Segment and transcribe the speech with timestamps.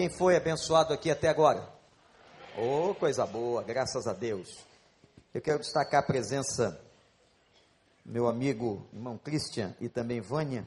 [0.00, 1.70] Quem foi abençoado aqui até agora?
[2.56, 4.64] Oh, coisa boa, graças a Deus.
[5.34, 6.80] Eu quero destacar a presença
[8.02, 10.66] do meu amigo, irmão Christian e também Vânia,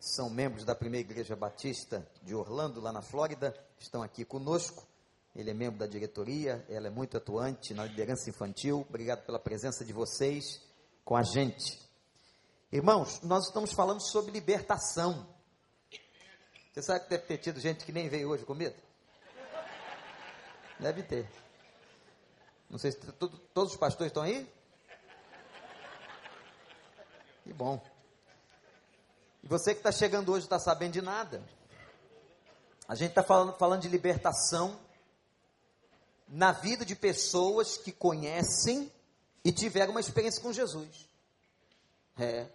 [0.00, 4.88] são membros da primeira igreja batista de Orlando, lá na Flórida, estão aqui conosco.
[5.36, 8.86] Ele é membro da diretoria, ela é muito atuante na liderança infantil.
[8.88, 10.62] Obrigado pela presença de vocês
[11.04, 11.78] com a gente.
[12.72, 15.26] Irmãos, nós estamos falando sobre libertação.
[16.72, 18.74] Você sabe que deve ter tido gente que nem veio hoje comigo?
[20.80, 21.28] Deve ter.
[22.70, 22.98] Não sei se
[23.52, 24.50] todos os pastores estão aí?
[27.44, 27.78] Que bom.
[29.42, 31.42] E você que está chegando hoje está sabendo de nada.
[32.88, 34.80] A gente está falando, falando de libertação
[36.26, 38.90] na vida de pessoas que conhecem
[39.44, 41.06] e tiveram uma experiência com Jesus.
[42.18, 42.46] É.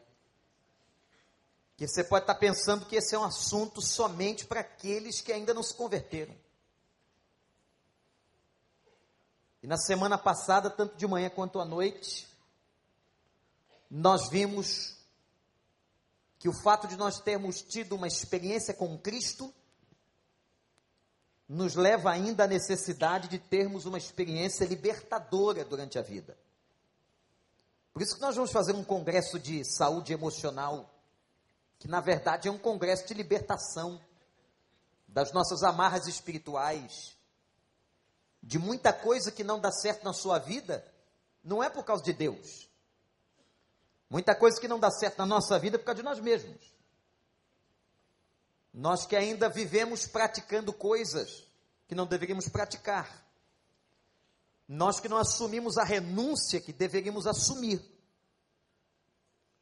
[1.77, 5.53] Que você pode estar pensando que esse é um assunto somente para aqueles que ainda
[5.53, 6.35] não se converteram.
[9.61, 12.27] E na semana passada, tanto de manhã quanto à noite,
[13.89, 14.97] nós vimos
[16.39, 19.53] que o fato de nós termos tido uma experiência com Cristo
[21.47, 26.37] nos leva ainda à necessidade de termos uma experiência libertadora durante a vida.
[27.93, 30.93] Por isso que nós vamos fazer um congresso de saúde emocional,
[31.79, 34.01] que na verdade é um congresso de libertação
[35.07, 37.15] das nossas amarras espirituais,
[38.41, 40.85] de muita coisa que não dá certo na sua vida,
[41.43, 42.67] não é por causa de Deus.
[44.09, 46.73] Muita coisa que não dá certo na nossa vida é por causa de nós mesmos.
[48.73, 51.43] Nós que ainda vivemos praticando coisas
[51.87, 53.25] que não deveríamos praticar.
[54.67, 57.81] Nós que não assumimos a renúncia que deveríamos assumir.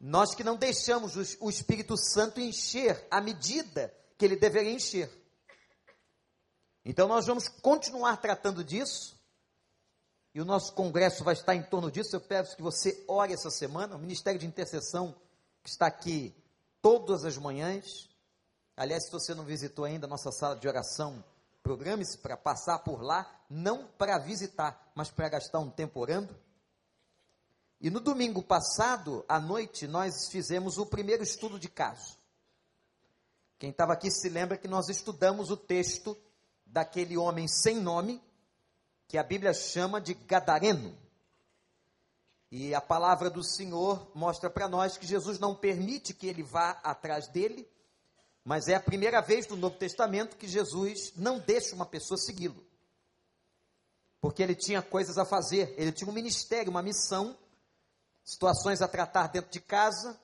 [0.07, 5.09] Nós que não deixamos o Espírito Santo encher a medida que ele deveria encher.
[6.85, 9.19] Então nós vamos continuar tratando disso.
[10.31, 12.15] E o nosso congresso vai estar em torno disso.
[12.15, 13.95] Eu peço que você ore essa semana.
[13.95, 15.15] O Ministério de Intercessão,
[15.63, 16.35] que está aqui
[16.83, 18.07] todas as manhãs.
[18.77, 21.25] Aliás, se você não visitou ainda a nossa sala de oração,
[21.63, 26.45] programe-se para passar por lá, não para visitar, mas para gastar um tempo orando.
[27.79, 32.17] E no domingo passado, à noite, nós fizemos o primeiro estudo de caso.
[33.57, 36.17] Quem estava aqui se lembra que nós estudamos o texto
[36.65, 38.21] daquele homem sem nome,
[39.07, 40.97] que a Bíblia chama de Gadareno.
[42.51, 46.71] E a palavra do Senhor mostra para nós que Jesus não permite que ele vá
[46.83, 47.67] atrás dele,
[48.43, 52.63] mas é a primeira vez no Novo Testamento que Jesus não deixa uma pessoa segui-lo.
[54.21, 57.37] Porque ele tinha coisas a fazer, ele tinha um ministério, uma missão,
[58.25, 60.19] situações a tratar dentro de casa.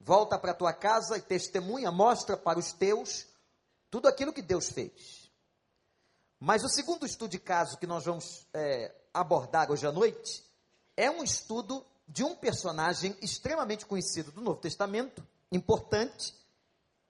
[0.00, 3.26] Volta para a tua casa e testemunha, mostra para os teus
[3.90, 5.30] tudo aquilo que Deus fez.
[6.38, 10.42] Mas o segundo estudo de caso que nós vamos é, abordar hoje à noite
[10.96, 16.34] é um estudo de um personagem extremamente conhecido do Novo Testamento, importante.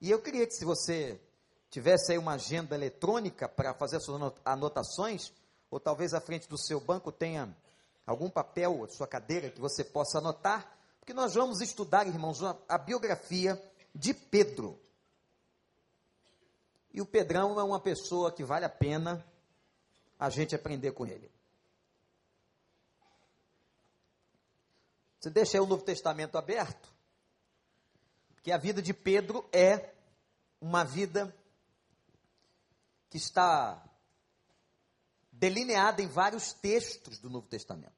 [0.01, 1.19] E eu queria que, se você
[1.69, 5.31] tivesse aí uma agenda eletrônica para fazer as suas anotações,
[5.69, 7.55] ou talvez à frente do seu banco tenha
[8.05, 13.61] algum papel, sua cadeira, que você possa anotar, porque nós vamos estudar, irmãos, a biografia
[13.93, 14.79] de Pedro.
[16.93, 19.25] E o Pedrão é uma pessoa que vale a pena
[20.19, 21.31] a gente aprender com ele.
[25.19, 26.89] Você deixa aí o Novo Testamento aberto,
[28.43, 29.93] que a vida de Pedro é
[30.59, 31.35] uma vida
[33.09, 33.83] que está
[35.41, 37.91] delineada em vários textos do Novo Testamento.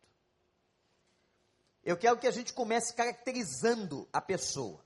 [1.83, 4.83] Eu quero que a gente comece caracterizando a pessoa.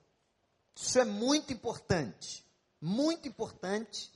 [0.75, 2.45] Isso é muito importante
[2.81, 4.11] muito importante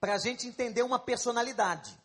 [0.00, 1.98] para a gente entender uma personalidade.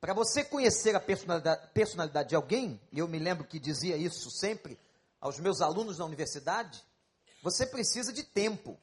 [0.00, 4.30] Para você conhecer a personalidade, personalidade de alguém, e eu me lembro que dizia isso
[4.30, 4.78] sempre
[5.20, 6.82] aos meus alunos na universidade,
[7.42, 8.78] você precisa de tempo.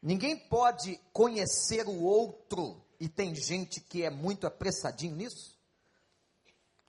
[0.00, 5.58] Ninguém pode conhecer o outro, e tem gente que é muito apressadinho nisso.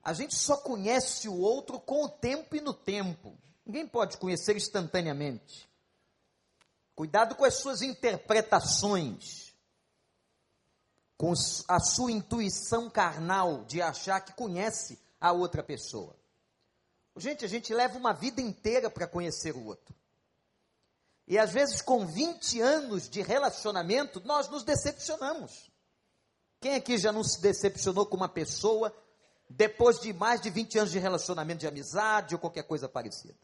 [0.04, 3.38] A gente só conhece o outro com o tempo e no tempo.
[3.66, 5.70] Ninguém pode conhecer instantaneamente.
[6.96, 9.54] Cuidado com as suas interpretações,
[11.18, 11.34] com
[11.68, 16.16] a sua intuição carnal de achar que conhece a outra pessoa.
[17.16, 19.94] Gente, a gente leva uma vida inteira para conhecer o outro.
[21.30, 25.72] E às vezes, com 20 anos de relacionamento, nós nos decepcionamos.
[26.60, 28.92] Quem aqui já não se decepcionou com uma pessoa
[29.48, 33.38] depois de mais de 20 anos de relacionamento de amizade ou qualquer coisa parecida?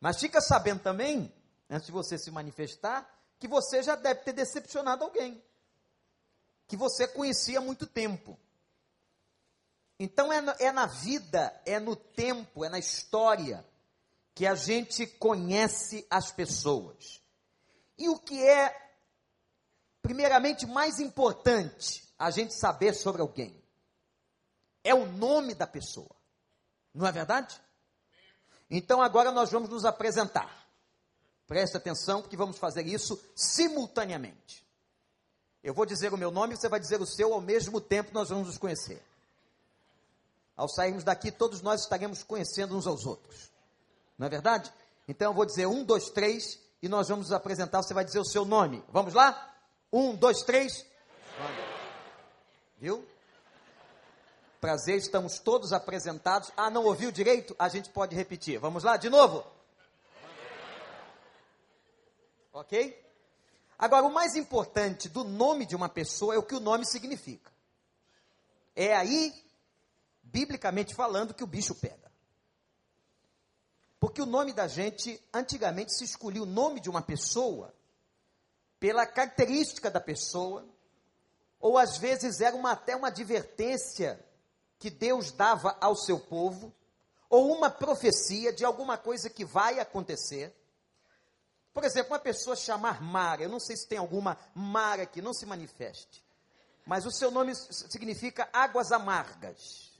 [0.00, 1.34] Mas fica sabendo também,
[1.68, 5.42] antes de você se manifestar, que você já deve ter decepcionado alguém,
[6.68, 8.38] que você conhecia há muito tempo.
[9.98, 13.66] Então é, é na vida, é no tempo, é na história
[14.38, 17.20] que a gente conhece as pessoas.
[17.98, 18.72] E o que é,
[20.00, 23.60] primeiramente, mais importante a gente saber sobre alguém?
[24.84, 26.14] É o nome da pessoa.
[26.94, 27.60] Não é verdade?
[28.70, 30.68] Então agora nós vamos nos apresentar.
[31.48, 34.64] Preste atenção, porque vamos fazer isso simultaneamente.
[35.64, 38.28] Eu vou dizer o meu nome, você vai dizer o seu, ao mesmo tempo nós
[38.28, 39.02] vamos nos conhecer.
[40.56, 43.57] Ao sairmos daqui, todos nós estaremos conhecendo uns aos outros.
[44.18, 44.72] Não é verdade?
[45.06, 48.18] Então eu vou dizer um, dois, três, e nós vamos nos apresentar, você vai dizer
[48.18, 48.84] o seu nome.
[48.88, 49.54] Vamos lá?
[49.92, 50.84] Um, dois, três.
[52.78, 53.06] Viu?
[54.60, 56.50] Prazer, estamos todos apresentados.
[56.56, 57.54] Ah, não ouviu direito?
[57.58, 58.58] A gente pode repetir.
[58.58, 59.46] Vamos lá, de novo?
[62.52, 63.06] Ok?
[63.78, 67.52] Agora, o mais importante do nome de uma pessoa é o que o nome significa.
[68.74, 69.32] É aí,
[70.22, 72.07] biblicamente falando, que o bicho pega.
[74.00, 77.74] Porque o nome da gente, antigamente se escolhia o nome de uma pessoa
[78.78, 80.64] pela característica da pessoa,
[81.58, 84.24] ou às vezes era uma, até uma advertência
[84.78, 86.72] que Deus dava ao seu povo,
[87.28, 90.54] ou uma profecia de alguma coisa que vai acontecer.
[91.74, 95.34] Por exemplo, uma pessoa chamar Mara, eu não sei se tem alguma Mara aqui, não
[95.34, 96.24] se manifeste,
[96.86, 99.92] mas o seu nome significa águas amargas.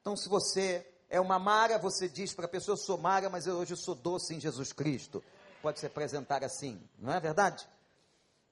[0.00, 3.46] Então, se você é uma Mara, você diz para a pessoa: eu sou Mara, mas
[3.46, 5.22] eu hoje sou doce em Jesus Cristo.
[5.62, 7.68] Pode se apresentar assim, não é verdade?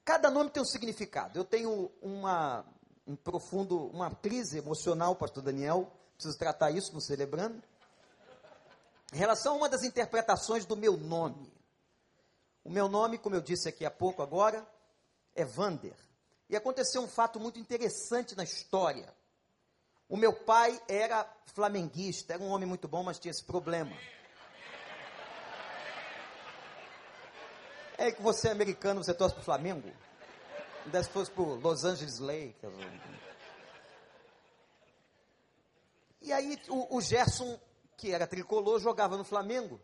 [0.04, 1.38] Cada nome tem um significado.
[1.38, 2.64] Eu tenho uma,
[3.06, 7.62] um profundo, uma crise emocional, pastor Daniel, preciso tratar isso no celebrando.
[9.12, 11.52] Em relação a uma das interpretações do meu nome.
[12.64, 14.66] O meu nome, como eu disse aqui há pouco agora,
[15.34, 15.96] é Vander.
[16.48, 19.14] E aconteceu um fato muito interessante na história.
[20.08, 23.96] O meu pai era flamenguista, era um homem muito bom, mas tinha esse problema.
[27.96, 29.90] É que você é americano, você torce para o Flamengo?
[30.84, 32.74] Ainda se fosse por Los Angeles Lakers.
[36.20, 37.58] E aí o, o Gerson,
[37.96, 39.80] que era tricolor, jogava no Flamengo.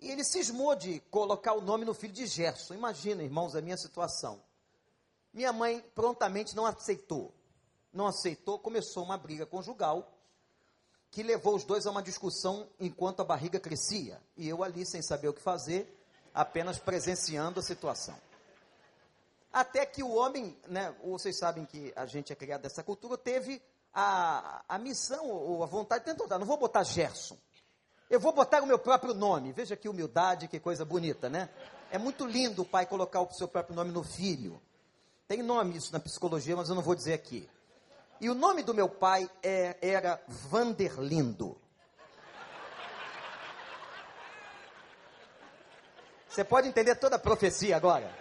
[0.00, 2.74] E ele cismou de colocar o nome no filho de Gerson.
[2.74, 4.40] Imagina, irmãos, a minha situação.
[5.32, 7.34] Minha mãe prontamente não aceitou.
[7.92, 10.12] Não aceitou, começou uma briga conjugal
[11.10, 14.20] que levou os dois a uma discussão enquanto a barriga crescia.
[14.36, 15.98] E eu ali, sem saber o que fazer,
[16.34, 18.16] apenas presenciando a situação.
[19.52, 23.62] Até que o homem, né, vocês sabem que a gente é criado dessa cultura, teve
[23.92, 27.36] a, a missão ou a vontade de tentar, não vou botar Gerson,
[28.10, 29.52] eu vou botar o meu próprio nome.
[29.52, 31.48] Veja que humildade, que coisa bonita, né?
[31.90, 34.60] É muito lindo o pai colocar o seu próprio nome no filho.
[35.26, 37.48] Tem nome isso na psicologia, mas eu não vou dizer aqui.
[38.20, 41.60] E o nome do meu pai é, era Vanderlindo.
[46.28, 48.12] Você pode entender toda a profecia agora?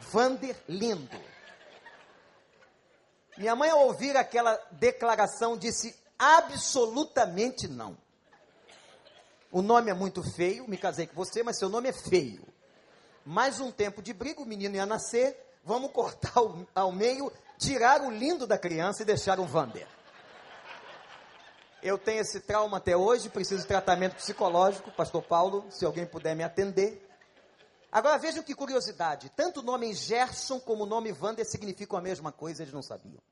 [0.00, 1.20] Vanderlindo.
[3.36, 7.96] Minha mãe, ao ouvir aquela declaração, disse: absolutamente não.
[9.50, 12.46] O nome é muito feio, me casei com você, mas seu nome é feio.
[13.24, 18.02] Mais um tempo de briga, o menino ia nascer, vamos cortar ao, ao meio, tirar
[18.02, 19.86] o lindo da criança e deixar um Vander.
[21.82, 26.34] Eu tenho esse trauma até hoje, preciso de tratamento psicológico, pastor Paulo, se alguém puder
[26.34, 27.02] me atender.
[27.92, 32.32] Agora vejam que curiosidade, tanto o nome Gerson como o nome Vander significam a mesma
[32.32, 33.22] coisa, eles não sabiam.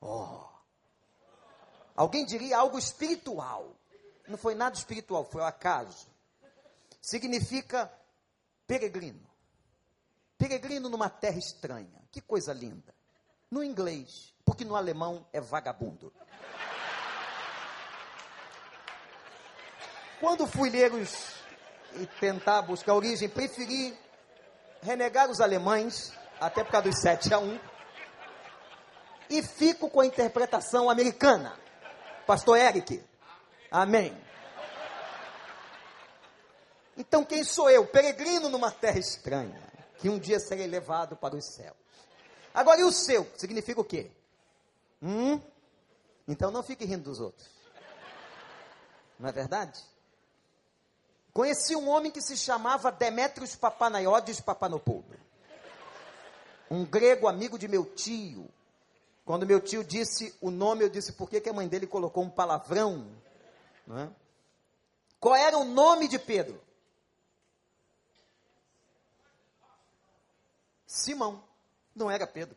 [0.00, 0.44] Oh.
[1.96, 3.76] Alguém diria algo espiritual.
[4.28, 6.06] Não foi nada espiritual, foi o acaso.
[7.00, 7.92] Significa
[8.66, 9.26] peregrino.
[10.38, 12.02] Peregrino numa terra estranha.
[12.10, 12.93] Que coisa linda.
[13.54, 16.12] No inglês, porque no alemão é vagabundo.
[20.18, 21.36] Quando fui ler os
[21.92, 23.96] e tentar buscar a origem, preferi
[24.82, 27.60] renegar os alemães, até por causa dos 7 a 1,
[29.30, 31.56] e fico com a interpretação americana.
[32.26, 33.00] Pastor Eric,
[33.70, 34.20] amém.
[36.96, 37.86] Então quem sou eu?
[37.86, 39.62] Peregrino numa terra estranha,
[39.98, 41.83] que um dia serei levado para os céus.
[42.54, 43.28] Agora, e o seu?
[43.36, 44.12] Significa o quê?
[45.02, 45.40] Hum?
[46.26, 47.50] Então não fique rindo dos outros.
[49.18, 49.82] Não é verdade?
[51.32, 55.18] Conheci um homem que se chamava Demetrios Papanaiodes Papanopoulos.
[56.70, 58.48] Um grego amigo de meu tio.
[59.24, 62.22] Quando meu tio disse o nome, eu disse, por que, que a mãe dele colocou
[62.22, 63.10] um palavrão?
[63.90, 64.08] É?
[65.18, 66.62] Qual era o nome de Pedro?
[70.86, 71.42] Simão,
[71.94, 72.56] não era Pedro.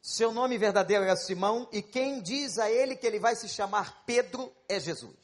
[0.00, 4.04] Seu nome verdadeiro era Simão, e quem diz a ele que ele vai se chamar
[4.04, 5.16] Pedro é Jesus.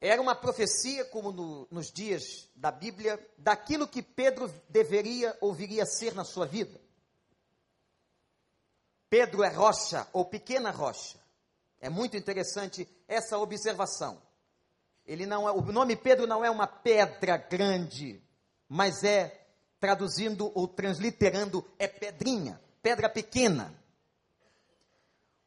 [0.00, 5.82] Era uma profecia, como no, nos dias da Bíblia, daquilo que Pedro deveria ou viria
[5.82, 6.80] a ser na sua vida.
[9.10, 11.18] Pedro é rocha ou pequena rocha.
[11.80, 14.20] É muito interessante essa observação.
[15.06, 18.20] Ele não é, o nome Pedro não é uma pedra grande,
[18.68, 19.46] mas é
[19.78, 23.72] traduzindo ou transliterando é pedrinha, pedra pequena.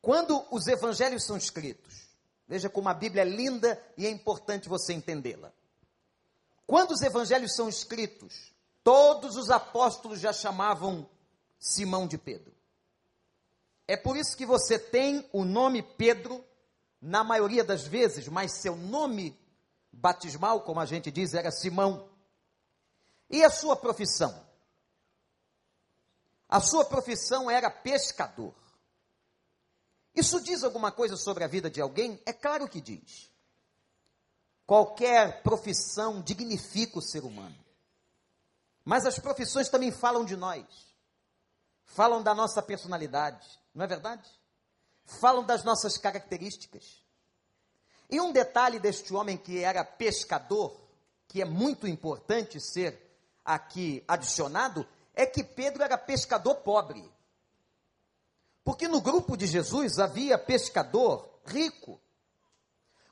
[0.01, 2.07] Quando os evangelhos são escritos,
[2.47, 5.51] veja como a Bíblia é linda e é importante você entendê-la.
[6.65, 11.09] Quando os evangelhos são escritos, todos os apóstolos já chamavam
[11.59, 12.53] Simão de Pedro.
[13.87, 16.45] É por isso que você tem o nome Pedro,
[17.01, 19.37] na maioria das vezes, mas seu nome
[19.99, 22.09] batismal, como a gente diz, era Simão.
[23.29, 24.47] E a sua profissão?
[26.47, 28.55] A sua profissão era pescador.
[30.15, 32.21] Isso diz alguma coisa sobre a vida de alguém?
[32.25, 33.29] É claro que diz.
[34.65, 37.57] Qualquer profissão dignifica o ser humano.
[38.83, 40.65] Mas as profissões também falam de nós.
[41.85, 44.29] Falam da nossa personalidade não é verdade?
[45.05, 47.03] Falam das nossas características.
[48.09, 50.79] E um detalhe deste homem que era pescador,
[51.27, 52.99] que é muito importante ser
[53.45, 57.09] aqui adicionado, é que Pedro era pescador pobre.
[58.63, 61.99] Porque no grupo de Jesus havia pescador rico.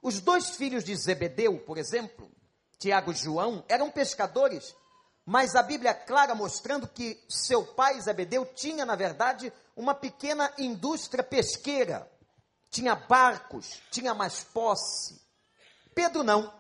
[0.02, 2.32] Os dois filhos de Zebedeu, por exemplo,
[2.80, 4.76] Tiago e João, eram pescadores,
[5.26, 10.52] mas a Bíblia é clara mostrando que seu pai Zebedeu tinha, na verdade, uma pequena
[10.58, 12.10] indústria pesqueira.
[12.70, 15.22] Tinha barcos, tinha mais posse.
[15.94, 16.54] Pedro não.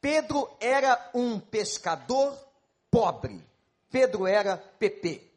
[0.00, 2.36] Pedro era um pescador
[2.90, 3.46] pobre.
[3.90, 5.30] Pedro era PP.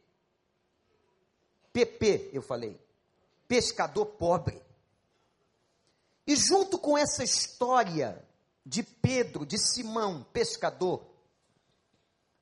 [1.72, 2.80] PP, eu falei.
[3.48, 4.62] Pescador pobre.
[6.26, 8.22] E junto com essa história
[8.66, 11.06] de Pedro, de Simão, pescador,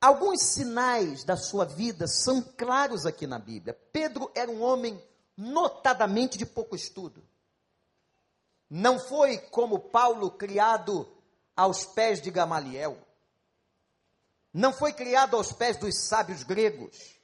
[0.06, 3.76] Alguns sinais da sua vida são claros aqui na Bíblia.
[3.92, 5.02] Pedro era um homem
[5.38, 7.24] notadamente de pouco estudo.
[8.70, 11.08] Não foi como Paulo criado
[11.56, 12.98] aos pés de Gamaliel.
[14.54, 17.16] Não foi criado aos pés dos sábios gregos.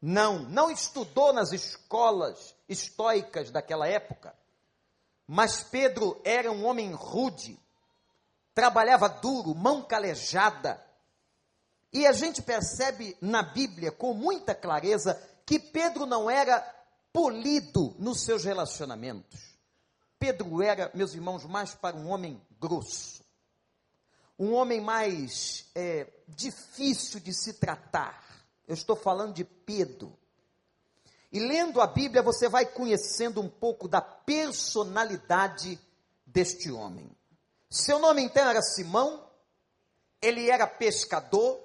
[0.00, 4.34] Não, não estudou nas escolas estoicas daquela época.
[5.26, 7.58] Mas Pedro era um homem rude,
[8.54, 10.82] trabalhava duro, mão calejada,
[11.92, 16.77] e a gente percebe na Bíblia com muita clareza que Pedro não era
[17.12, 19.58] polido nos seus relacionamentos.
[20.18, 23.24] Pedro era, meus irmãos, mais para um homem grosso,
[24.38, 28.24] um homem mais é, difícil de se tratar.
[28.66, 30.16] Eu estou falando de Pedro.
[31.30, 35.78] E lendo a Bíblia, você vai conhecendo um pouco da personalidade
[36.24, 37.10] deste homem.
[37.70, 39.28] Seu nome então era Simão,
[40.22, 41.60] ele era pescador,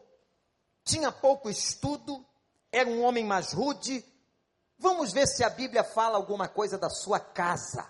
[0.84, 2.26] tinha pouco estudo,
[2.72, 4.04] era um homem mais rude.
[4.84, 7.88] Vamos ver se a Bíblia fala alguma coisa da sua casa.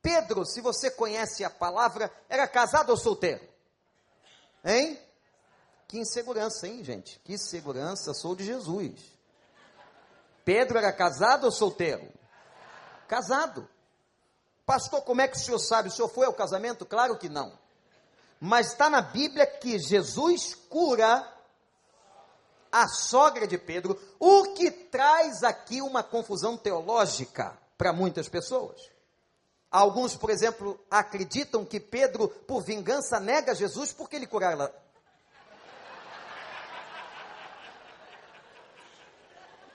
[0.00, 3.44] Pedro, se você conhece a palavra, era casado ou solteiro?
[4.64, 4.96] Hein?
[5.88, 7.18] Que insegurança, hein, gente?
[7.24, 8.92] Que segurança, sou de Jesus.
[10.44, 12.08] Pedro era casado ou solteiro?
[13.08, 13.68] Casado.
[14.64, 15.88] Pastor, como é que o senhor sabe?
[15.88, 16.86] O senhor foi ao casamento?
[16.86, 17.58] Claro que não.
[18.38, 21.26] Mas está na Bíblia que Jesus cura
[22.70, 28.90] a sogra de Pedro, o que traz aqui uma confusão teológica para muitas pessoas.
[29.70, 34.74] Alguns, por exemplo, acreditam que Pedro, por vingança, nega Jesus porque ele curara.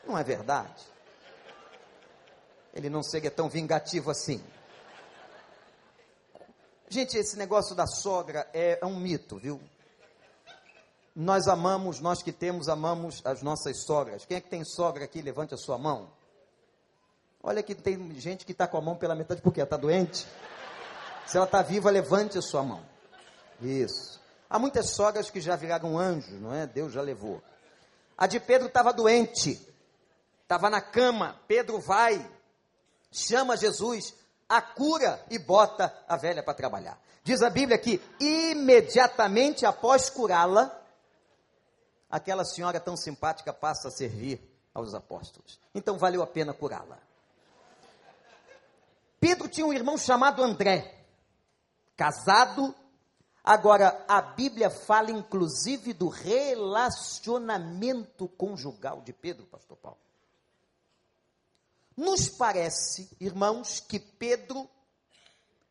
[0.05, 0.83] Não é verdade.
[2.73, 4.43] Ele não seria tão vingativo assim.
[6.89, 9.61] Gente, esse negócio da sogra é um mito, viu?
[11.15, 14.25] Nós amamos, nós que temos, amamos as nossas sogras.
[14.25, 15.21] Quem é que tem sogra aqui?
[15.21, 16.11] Levante a sua mão.
[17.41, 20.25] Olha que tem gente que está com a mão pela metade, porque está doente.
[21.27, 22.83] Se ela está viva, levante a sua mão.
[23.61, 24.19] Isso.
[24.49, 26.65] Há muitas sogras que já viraram anjos, não é?
[26.65, 27.41] Deus já levou.
[28.17, 29.59] A de Pedro estava doente,
[30.41, 31.39] estava na cama.
[31.47, 32.25] Pedro vai,
[33.11, 34.13] chama Jesus,
[34.47, 36.99] a cura e bota a velha para trabalhar.
[37.23, 40.82] Diz a Bíblia que imediatamente após curá-la,
[42.13, 44.39] aquela senhora tão simpática passa a servir
[44.71, 45.59] aos apóstolos.
[45.73, 46.99] Então valeu a pena curá-la.
[49.19, 51.07] Pedro tinha um irmão chamado André,
[51.97, 52.75] casado,
[53.45, 59.97] Agora, a Bíblia fala inclusive do relacionamento conjugal de Pedro, pastor Paulo.
[61.97, 64.65] Nos parece, irmãos, que Pedro,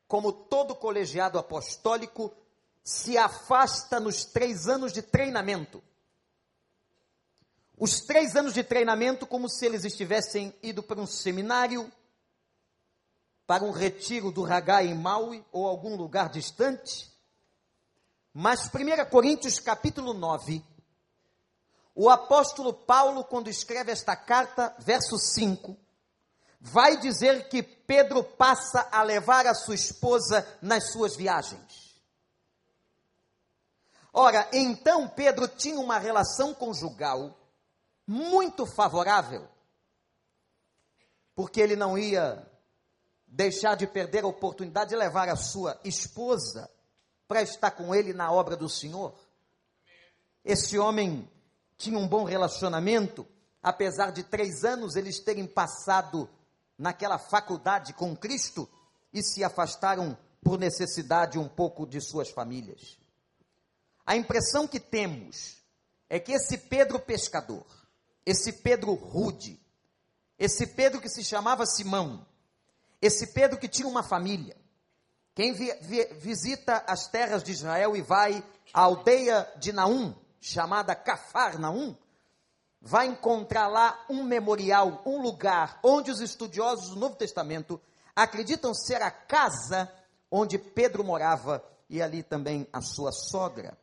[0.07, 2.31] como todo colegiado apostólico,
[2.85, 5.83] se afasta nos três anos de treinamento.
[7.79, 11.91] Os três anos de treinamento, como se eles estivessem ido para um seminário,
[13.47, 17.11] para um retiro do Ragai em Maui ou algum lugar distante.
[18.33, 20.65] Mas 1 Coríntios capítulo 9,
[21.95, 25.77] o apóstolo Paulo, quando escreve esta carta, verso 5,
[26.61, 32.01] vai dizer que Pedro passa a levar a sua esposa nas suas viagens.
[34.13, 37.39] Ora, então Pedro tinha uma relação conjugal
[38.07, 39.49] muito favorável,
[41.35, 42.47] porque ele não ia
[43.27, 46.71] deixar de perder a oportunidade de levar a sua esposa
[47.27, 49.15] para estar com ele na obra do Senhor.
[50.45, 51.31] Esse homem
[51.79, 53.27] tinha um bom relacionamento,
[53.63, 56.29] apesar de três anos eles terem passado
[56.77, 58.69] naquela faculdade com Cristo
[59.13, 62.99] e se afastaram por necessidade um pouco de suas famílias.
[64.05, 65.57] A impressão que temos
[66.11, 67.65] é que esse Pedro pescador,
[68.25, 69.61] esse Pedro rude,
[70.39, 72.27] esse Pedro que se chamava Simão,
[73.01, 74.57] esse Pedro que tinha uma família,
[75.35, 80.95] quem vi, vi, visita as terras de Israel e vai à aldeia de Naum, chamada
[80.95, 81.97] Cafarnaum,
[82.81, 87.81] vai encontrar lá um memorial, um lugar onde os estudiosos do Novo Testamento
[88.15, 89.91] acreditam ser a casa
[90.31, 93.79] onde Pedro morava e ali também a sua sogra.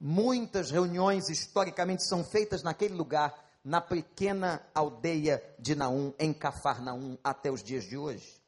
[0.00, 3.32] Muitas reuniões historicamente são feitas naquele lugar,
[3.64, 8.40] na pequena aldeia de Naum, em Cafarnaum, até os dias de hoje.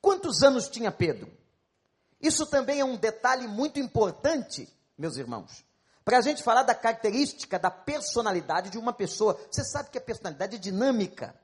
[0.00, 1.30] Quantos anos tinha Pedro?
[2.20, 5.64] Isso também é um detalhe muito importante, meus irmãos,
[6.04, 9.38] para a gente falar da característica, da personalidade de uma pessoa.
[9.50, 11.34] Você sabe que a personalidade é dinâmica.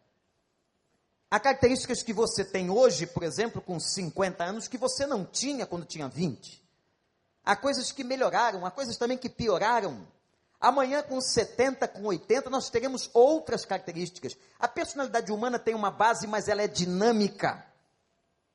[1.31, 5.67] Há características que você tem hoje, por exemplo, com 50 anos, que você não tinha
[5.67, 6.63] quando tinha 20.
[7.45, 10.07] Há coisas que melhoraram, há coisas também que pioraram.
[10.65, 14.35] Amanhã, com 70, com 80, nós teremos outras características.
[14.59, 17.63] A personalidade humana tem uma base, mas ela é dinâmica.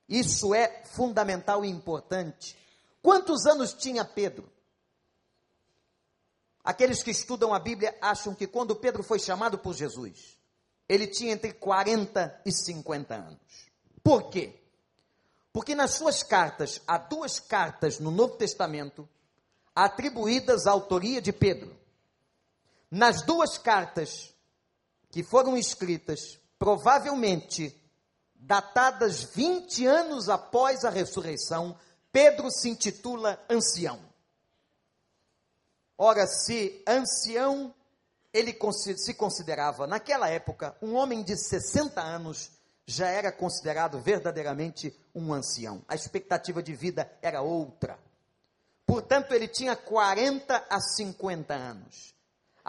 [0.08, 2.58] Isso é fundamental e importante.
[3.00, 4.52] Quantos anos tinha Pedro?
[6.64, 10.36] Aqueles que estudam a Bíblia acham que quando Pedro foi chamado por Jesus,
[10.88, 13.70] ele tinha entre 40 e 50 anos.
[14.04, 14.60] Por quê?
[15.54, 19.08] Porque nas suas cartas, há duas cartas no Novo Testamento
[19.76, 21.79] atribuídas à autoria de Pedro.
[22.92, 24.34] Nas duas cartas
[25.12, 27.76] que foram escritas, provavelmente
[28.36, 31.78] datadas 20 anos após a ressurreição,
[32.12, 34.00] Pedro se intitula ancião.
[35.98, 37.76] Ora, se ancião,
[38.34, 38.58] ele
[38.98, 42.52] se considerava, naquela época, um homem de 60 anos,
[42.86, 45.84] já era considerado verdadeiramente um ancião.
[45.88, 48.00] A expectativa de vida era outra.
[48.86, 52.16] Portanto, ele tinha 40 a 50 anos.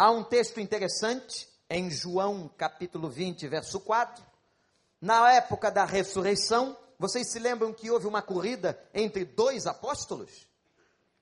[0.01, 4.25] Há um texto interessante em João capítulo 20, verso 4,
[4.99, 10.49] na época da ressurreição, vocês se lembram que houve uma corrida entre dois apóstolos?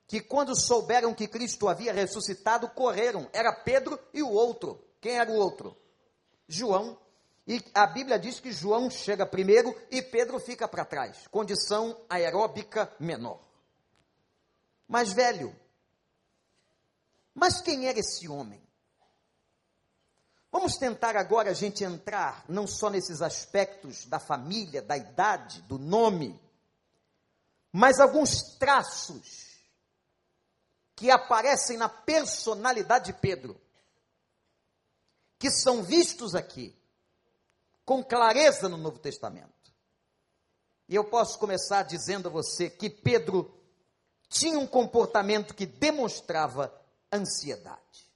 [0.07, 3.29] Que quando souberam que Cristo havia ressuscitado, correram.
[3.33, 4.81] Era Pedro e o outro.
[5.01, 5.77] Quem era o outro?
[6.47, 6.97] João.
[7.49, 11.27] E a Bíblia diz que João chega primeiro e Pedro fica para trás.
[11.33, 13.41] Condição aeróbica menor.
[14.87, 15.53] Mas velho.
[17.35, 18.68] Mas quem era esse homem?
[20.51, 25.79] Vamos tentar agora a gente entrar não só nesses aspectos da família, da idade, do
[25.79, 26.41] nome,
[27.71, 29.49] mas alguns traços
[30.97, 33.61] que aparecem na personalidade de Pedro,
[35.39, 36.75] que são vistos aqui
[37.85, 39.73] com clareza no Novo Testamento.
[40.89, 43.55] E eu posso começar dizendo a você que Pedro
[44.29, 46.75] tinha um comportamento que demonstrava
[47.13, 48.08] ansiedade.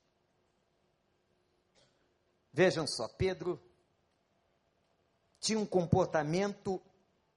[2.52, 3.60] Vejam só, Pedro
[5.40, 6.80] tinha um comportamento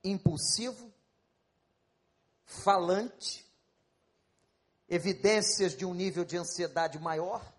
[0.04, 0.94] impulsivo,
[2.44, 3.46] falante,
[4.88, 7.54] evidências de um nível de ansiedade maior.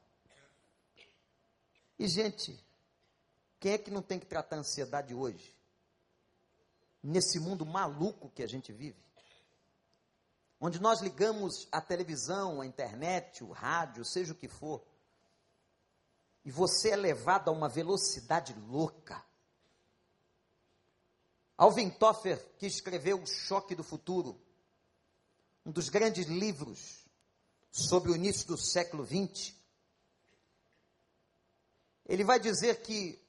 [1.99, 2.63] E, gente,
[3.59, 5.53] quem é que não tem que tratar ansiedade hoje?
[7.03, 9.03] Nesse mundo maluco que a gente vive.
[10.61, 14.87] Onde nós ligamos a televisão, a internet, o rádio, seja o que for
[16.47, 19.21] e você é levado a uma velocidade louca.
[21.59, 24.41] Alvin Toffer, que escreveu O Choque do Futuro,
[25.65, 27.05] um dos grandes livros
[27.73, 29.57] sobre o início do século XX,
[32.05, 33.21] ele vai dizer que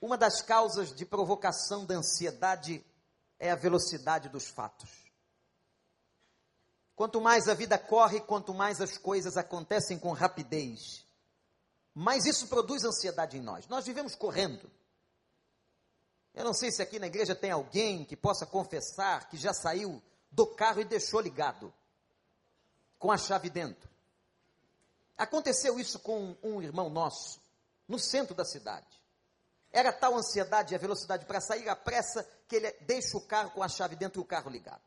[0.00, 2.84] uma das causas de provocação da ansiedade
[3.38, 4.90] é a velocidade dos fatos.
[6.96, 11.08] Quanto mais a vida corre, quanto mais as coisas acontecem com rapidez,
[11.94, 13.66] mais isso produz ansiedade em nós.
[13.68, 14.70] Nós vivemos correndo.
[16.34, 20.00] Eu não sei se aqui na igreja tem alguém que possa confessar que já saiu
[20.30, 21.72] do carro e deixou ligado,
[22.98, 23.90] com a chave dentro.
[25.18, 27.40] Aconteceu isso com um irmão nosso,
[27.88, 28.86] no centro da cidade.
[29.72, 33.50] Era tal ansiedade e a velocidade para sair à pressa que ele deixa o carro
[33.50, 34.82] com a chave dentro e o carro ligado.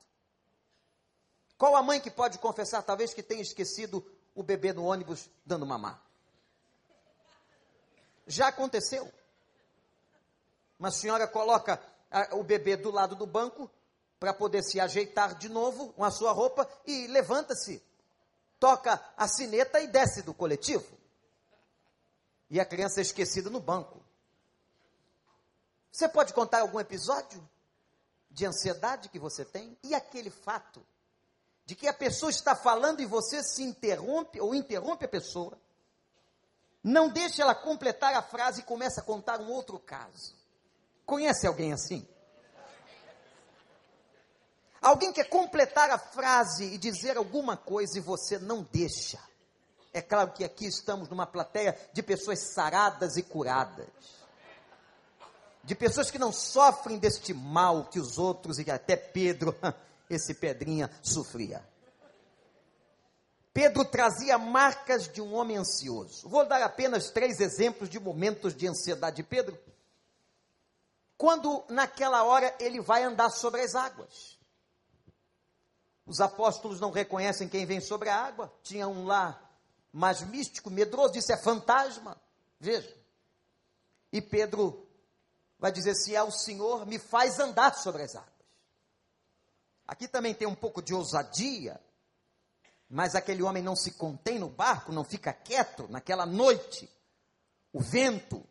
[1.57, 5.65] Qual a mãe que pode confessar, talvez, que tenha esquecido o bebê no ônibus dando
[5.65, 6.01] mamar?
[8.25, 9.11] Já aconteceu.
[10.79, 11.81] Uma senhora coloca
[12.31, 13.69] o bebê do lado do banco
[14.19, 17.83] para poder se ajeitar de novo com a sua roupa e levanta-se,
[18.59, 20.97] toca a sineta e desce do coletivo.
[22.49, 24.01] E a criança é esquecida no banco.
[25.91, 27.47] Você pode contar algum episódio
[28.29, 29.77] de ansiedade que você tem?
[29.83, 30.85] E aquele fato
[31.65, 35.57] de que a pessoa está falando e você se interrompe ou interrompe a pessoa,
[36.83, 40.35] não deixa ela completar a frase e começa a contar um outro caso.
[41.05, 42.05] Conhece alguém assim?
[44.81, 49.17] Alguém quer completar a frase e dizer alguma coisa e você não deixa.
[49.93, 53.87] É claro que aqui estamos numa plateia de pessoas saradas e curadas.
[55.63, 59.55] De pessoas que não sofrem deste mal que os outros e até Pedro,
[60.09, 61.63] esse Pedrinha, sofria.
[63.53, 66.27] Pedro trazia marcas de um homem ansioso.
[66.27, 69.57] Vou dar apenas três exemplos de momentos de ansiedade de Pedro.
[71.15, 74.39] Quando naquela hora ele vai andar sobre as águas.
[76.05, 78.51] Os apóstolos não reconhecem quem vem sobre a água.
[78.63, 79.39] Tinha um lá
[79.91, 82.19] mais místico, medroso, disse é fantasma.
[82.59, 82.93] Veja.
[84.11, 84.87] E Pedro
[85.59, 88.33] vai dizer: se é o Senhor, me faz andar sobre as águas.
[89.87, 91.79] Aqui também tem um pouco de ousadia,
[92.93, 96.87] mas aquele homem não se contém no barco, não fica quieto naquela noite.
[97.73, 98.47] O vento,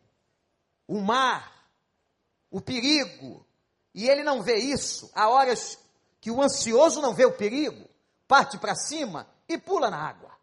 [0.85, 1.65] o mar,
[2.51, 3.47] o perigo,
[3.93, 5.09] e ele não vê isso.
[5.15, 5.79] Há horas
[6.19, 7.87] que o ansioso não vê o perigo,
[8.27, 10.37] parte para cima e pula na água.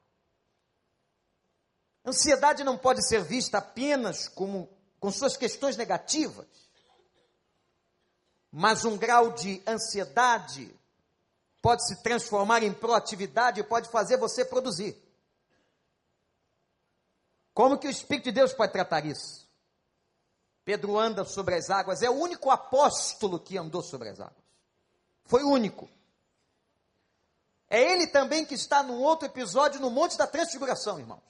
[2.03, 4.67] Ansiedade não pode ser vista apenas como
[4.99, 6.49] com suas questões negativas,
[8.51, 10.75] mas um grau de ansiedade
[11.63, 14.97] pode se transformar em proatividade e pode fazer você produzir.
[17.53, 19.49] Como que o Espírito de Deus pode tratar isso?
[20.65, 24.45] Pedro anda sobre as águas, é o único apóstolo que andou sobre as águas.
[25.25, 25.89] Foi o único.
[27.69, 31.23] É ele também que está num outro episódio no Monte da Transfiguração, irmãos.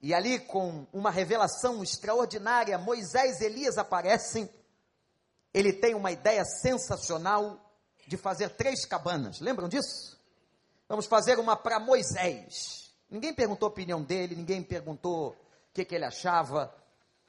[0.00, 4.50] E ali, com uma revelação extraordinária, Moisés e Elias aparecem.
[5.52, 7.63] Ele tem uma ideia sensacional
[8.06, 9.40] de fazer três cabanas.
[9.40, 10.18] Lembram disso?
[10.88, 12.92] Vamos fazer uma para Moisés.
[13.10, 15.36] Ninguém perguntou a opinião dele, ninguém perguntou o
[15.72, 16.74] que, que ele achava.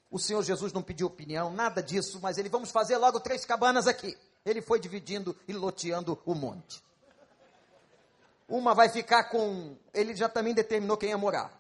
[0.10, 3.88] O Senhor Jesus não pediu opinião, nada disso, mas ele, vamos fazer logo três cabanas
[3.88, 4.18] aqui.
[4.46, 6.84] Ele foi dividindo e loteando o monte.
[8.48, 9.76] Uma vai ficar com.
[9.94, 11.52] Ele já também determinou quem ia morar.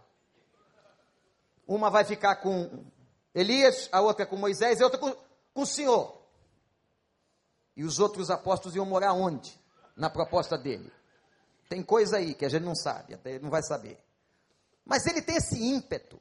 [1.67, 2.85] Uma vai ficar com
[3.33, 5.11] Elias, a outra com Moisés, e a outra com,
[5.53, 6.24] com o Senhor.
[7.75, 9.59] E os outros apóstolos iam morar onde?
[9.95, 10.91] Na proposta dele.
[11.67, 13.97] Tem coisa aí que a gente não sabe, até ele não vai saber.
[14.85, 16.19] Mas ele tem esse ímpeto.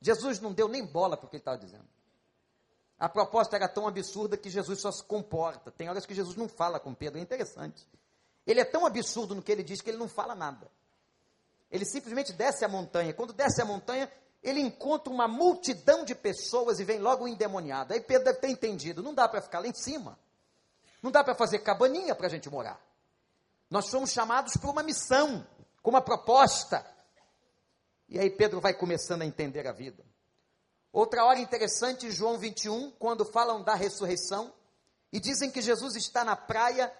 [0.00, 1.86] Jesus não deu nem bola para o que ele estava dizendo.
[2.98, 5.70] A proposta era tão absurda que Jesus só se comporta.
[5.70, 7.86] Tem horas que Jesus não fala com Pedro, é interessante.
[8.46, 10.70] Ele é tão absurdo no que ele diz que ele não fala nada.
[11.70, 13.12] Ele simplesmente desce a montanha.
[13.12, 14.10] Quando desce a montanha,
[14.42, 17.92] ele encontra uma multidão de pessoas e vem logo endemoniado.
[17.92, 20.18] Aí Pedro deve ter entendido: não dá para ficar lá em cima.
[21.02, 22.80] Não dá para fazer cabaninha para a gente morar.
[23.68, 25.46] Nós somos chamados por uma missão,
[25.82, 26.86] com uma proposta.
[28.08, 30.04] E aí Pedro vai começando a entender a vida.
[30.92, 34.52] Outra hora interessante, João 21, quando falam da ressurreição
[35.10, 36.92] e dizem que Jesus está na praia.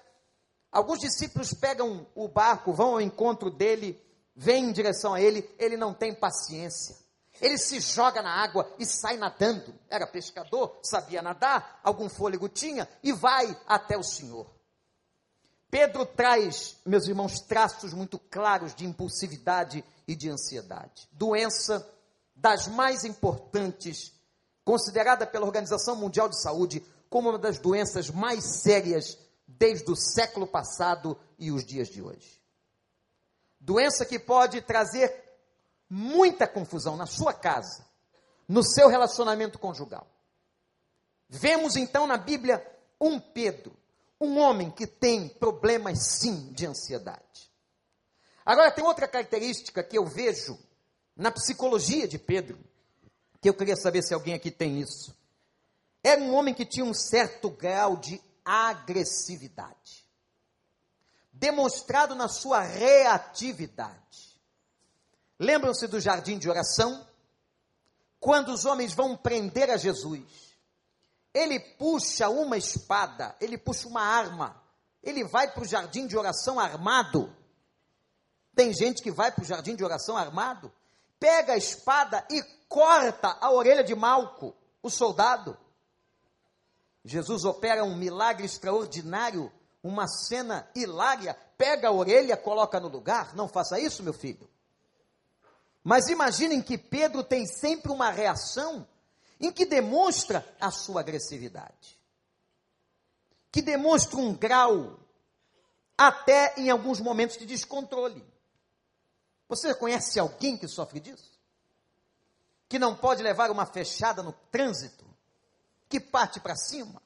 [0.70, 4.02] Alguns discípulos pegam o barco, vão ao encontro dele,
[4.34, 6.96] vêm em direção a ele, ele não tem paciência.
[7.42, 9.74] Ele se joga na água e sai nadando.
[9.90, 14.46] Era pescador, sabia nadar, algum fôlego tinha e vai até o Senhor.
[15.68, 21.09] Pedro traz, meus irmãos, traços muito claros de impulsividade e de ansiedade.
[21.11, 21.85] Doença
[22.37, 24.12] das mais importantes,
[24.64, 30.46] considerada pela Organização Mundial de Saúde como uma das doenças mais sérias desde o século
[30.46, 32.40] passado e os dias de hoje.
[33.59, 35.31] Doença que pode trazer
[35.94, 37.85] muita confusão na sua casa,
[38.48, 40.07] no seu relacionamento conjugal.
[41.28, 42.66] Vemos então na Bíblia
[42.98, 43.76] um Pedro,
[44.18, 47.52] um homem que tem problemas sim de ansiedade.
[48.42, 50.59] Agora tem outra característica que eu vejo
[51.14, 52.59] na psicologia de Pedro,
[53.42, 55.14] que eu queria saber se alguém aqui tem isso.
[56.02, 60.07] Era um homem que tinha um certo grau de agressividade,
[61.31, 64.31] demonstrado na sua reatividade.
[65.42, 67.05] Lembram-se do jardim de oração?
[68.20, 70.57] Quando os homens vão prender a Jesus,
[71.35, 74.62] ele puxa uma espada, ele puxa uma arma,
[75.02, 77.35] ele vai para o jardim de oração armado.
[78.55, 80.72] Tem gente que vai para o jardim de oração armado,
[81.18, 85.59] pega a espada e corta a orelha de Malco, o soldado.
[87.05, 89.50] Jesus opera um milagre extraordinário,
[89.83, 93.35] uma cena hilária, pega a orelha, coloca no lugar.
[93.35, 94.51] Não faça isso, meu filho.
[95.82, 98.86] Mas imaginem que Pedro tem sempre uma reação
[99.40, 101.98] em que demonstra a sua agressividade,
[103.50, 105.00] que demonstra um grau,
[105.98, 108.24] até em alguns momentos de descontrole.
[109.48, 111.38] Você conhece alguém que sofre disso?
[112.68, 115.04] Que não pode levar uma fechada no trânsito?
[115.88, 117.02] Que parte para cima?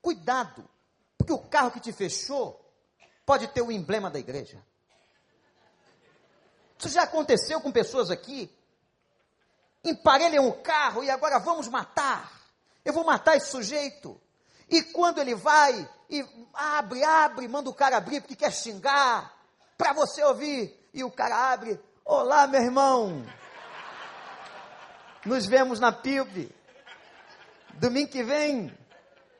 [0.00, 0.68] Cuidado,
[1.16, 2.60] porque o carro que te fechou
[3.24, 4.60] pode ter o emblema da igreja.
[6.82, 8.52] Isso já aconteceu com pessoas aqui.
[9.84, 12.42] Emparelham o carro e agora vamos matar.
[12.84, 14.20] Eu vou matar esse sujeito.
[14.68, 19.32] E quando ele vai e abre, abre, manda o cara abrir porque quer xingar,
[19.78, 20.76] para você ouvir.
[20.92, 23.24] E o cara abre: Olá, meu irmão.
[25.24, 26.52] Nos vemos na PIB.
[27.74, 28.76] Domingo que vem.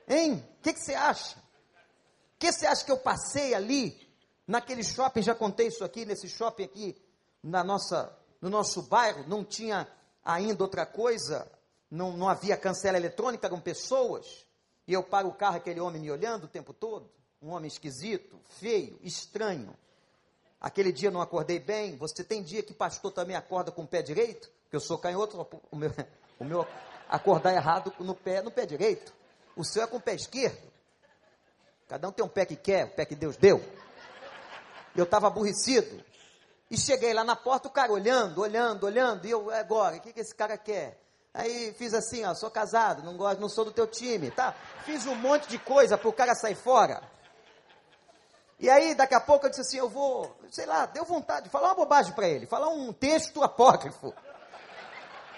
[0.07, 0.35] Hein?
[0.59, 1.37] O que, que você acha?
[1.37, 4.00] O que você acha que eu passei ali,
[4.46, 5.22] naquele shopping?
[5.22, 7.02] Já contei isso aqui, nesse shopping aqui,
[7.42, 9.88] na nossa, no nosso bairro, não tinha
[10.24, 11.50] ainda outra coisa,
[11.90, 14.46] não, não havia cancela eletrônica, eram pessoas,
[14.87, 18.40] e eu paro o carro, aquele homem me olhando o tempo todo, um homem esquisito,
[18.61, 19.76] feio, estranho.
[20.61, 24.00] Aquele dia não acordei bem, você tem dia que pastor também acorda com o pé
[24.00, 25.37] direito, que eu sou canhoto,
[25.70, 25.90] o meu,
[26.38, 26.66] o meu
[27.09, 29.12] acordar errado no pé, no pé direito.
[29.57, 30.72] O seu é com o pé esquerdo.
[31.88, 33.62] Cada um tem um pé que quer, o pé que Deus deu.
[34.96, 36.02] Eu estava aborrecido.
[36.72, 40.00] E cheguei lá na porta, o cara olhando, olhando, olhando, e eu, é agora, o
[40.00, 40.98] que, que esse cara quer?
[41.35, 44.54] Aí fiz assim, ó, sou casado, não gosto, não sou do teu time, tá?
[44.87, 47.02] Fiz um monte de coisa para o cara sair fora.
[48.58, 51.50] E aí, daqui a pouco eu disse assim, eu vou, sei lá, deu vontade de
[51.50, 54.14] falar uma bobagem para ele, falar um texto apócrifo.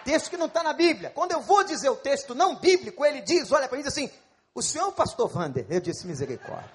[0.05, 1.11] Texto que não está na Bíblia.
[1.11, 4.09] Quando eu vou dizer o texto não bíblico, ele diz, olha para mim, diz assim,
[4.55, 5.67] o senhor é o pastor Vander?
[5.69, 6.71] Eu disse, misericórdia.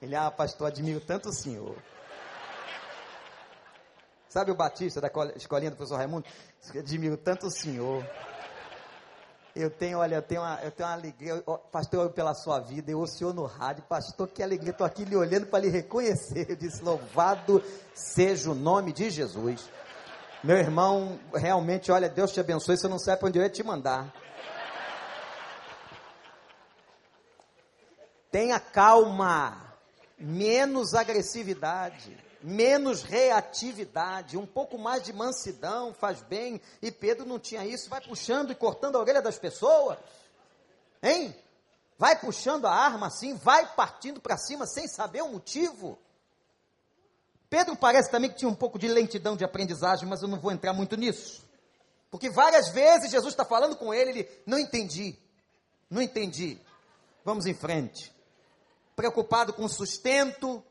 [0.00, 1.76] Ele, ah, pastor, admiro tanto o senhor.
[4.28, 6.24] Sabe o Batista da escolinha do professor Raimundo?
[6.74, 8.08] Admiro tanto o senhor.
[9.54, 12.92] Eu tenho, olha, eu tenho uma, eu tenho uma alegria, pastor, eu pela sua vida,
[12.92, 15.68] eu ouço o senhor no rádio, pastor, que alegria, estou aqui lhe olhando para lhe
[15.68, 16.48] reconhecer.
[16.48, 19.68] Eu disse, louvado seja o nome de Jesus.
[20.42, 23.64] Meu irmão, realmente, olha, Deus te abençoe, você não sabe para onde eu ia te
[23.64, 24.14] mandar.
[28.30, 29.69] Tenha calma
[30.20, 36.60] menos agressividade, menos reatividade, um pouco mais de mansidão faz bem.
[36.82, 39.98] E Pedro não tinha isso, vai puxando e cortando a orelha das pessoas.
[41.02, 41.34] Hein?
[41.98, 45.98] Vai puxando a arma assim, vai partindo para cima sem saber o motivo.
[47.48, 50.52] Pedro parece também que tinha um pouco de lentidão de aprendizagem, mas eu não vou
[50.52, 51.44] entrar muito nisso.
[52.10, 55.18] Porque várias vezes Jesus está falando com ele, ele não entendi,
[55.88, 56.58] não entendi.
[57.24, 58.12] Vamos em frente
[59.00, 60.62] preocupado com sustento.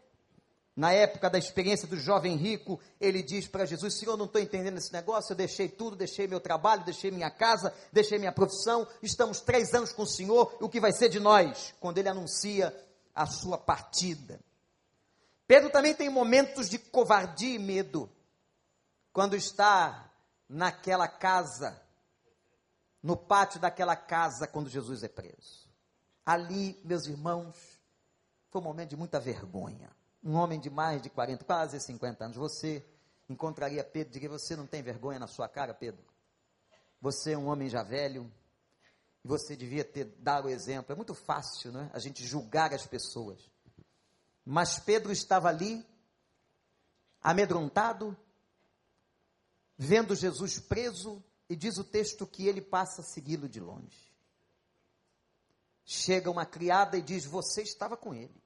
[0.76, 4.78] Na época da experiência do jovem rico, ele diz para Jesus: Senhor, não estou entendendo
[4.78, 5.34] esse negócio.
[5.34, 8.88] Eu deixei tudo, deixei meu trabalho, deixei minha casa, deixei minha profissão.
[9.02, 10.56] Estamos três anos com o Senhor.
[10.62, 11.74] O que vai ser de nós?
[11.80, 12.74] Quando ele anuncia
[13.16, 14.40] a sua partida.
[15.48, 18.10] Pedro também tem momentos de covardia e medo.
[19.12, 20.14] Quando está
[20.48, 21.82] naquela casa,
[23.02, 25.68] no pátio daquela casa, quando Jesus é preso.
[26.24, 27.58] Ali, meus irmãos,
[28.50, 29.90] foi um momento de muita vergonha.
[30.24, 32.38] Um homem de mais de 40, quase 50 anos.
[32.38, 32.86] Você
[33.30, 36.04] encontraria Pedro e diria: Você não tem vergonha na sua cara, Pedro?
[37.02, 38.32] Você é um homem já velho.
[39.24, 40.92] E você devia ter dado o exemplo.
[40.92, 41.90] É muito fácil, não é?
[41.94, 43.40] A gente julgar as pessoas.
[44.46, 45.86] Mas Pedro estava ali,
[47.22, 48.18] amedrontado,
[49.78, 54.09] vendo Jesus preso, e diz o texto que ele passa a segui-lo de longe.
[55.90, 58.44] Chega uma criada e diz: Você estava com ele.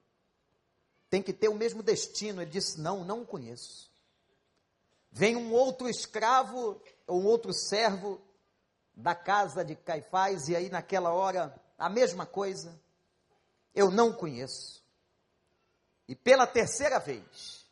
[1.09, 2.41] Tem que ter o mesmo destino.
[2.41, 3.91] Ele disse: Não, não o conheço.
[5.11, 8.21] Vem um outro escravo, ou um outro servo
[8.95, 12.81] da casa de Caifás, e aí naquela hora, a mesma coisa.
[13.75, 14.81] Eu não o conheço.
[16.07, 17.65] E pela terceira vez,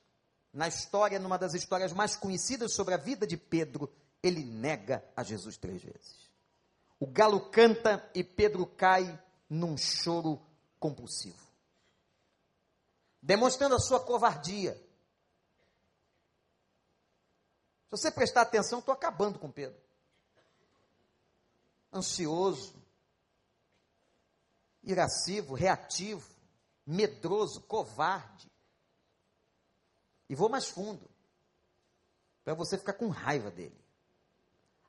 [0.52, 3.90] na história, numa das histórias mais conhecidas sobre a vida de Pedro,
[4.22, 6.30] ele nega a Jesus três vezes.
[7.00, 9.18] O galo canta e Pedro cai
[9.52, 10.42] num choro
[10.80, 11.46] compulsivo,
[13.22, 14.74] demonstrando a sua covardia.
[17.84, 19.78] Se você prestar atenção, estou acabando com Pedro.
[21.92, 22.82] Ansioso,
[24.82, 26.34] irascivo, reativo,
[26.86, 28.50] medroso, covarde.
[30.30, 31.12] E vou mais fundo,
[32.46, 33.78] para você ficar com raiva dele.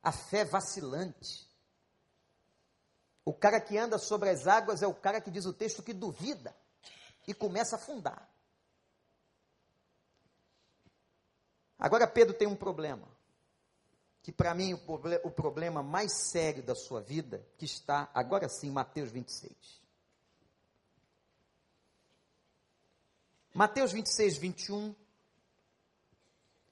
[0.01, 1.52] A fé vacilante.
[3.25, 5.93] O cara que anda sobre as águas é o cara que diz o texto que
[5.93, 6.55] duvida
[7.27, 8.29] e começa a afundar.
[11.79, 13.07] Agora Pedro tem um problema,
[14.21, 19.11] que para mim o, problema mais sério da sua vida, que está agora sim, Mateus
[19.11, 19.83] 26.
[23.53, 24.95] Mateus 26, 21.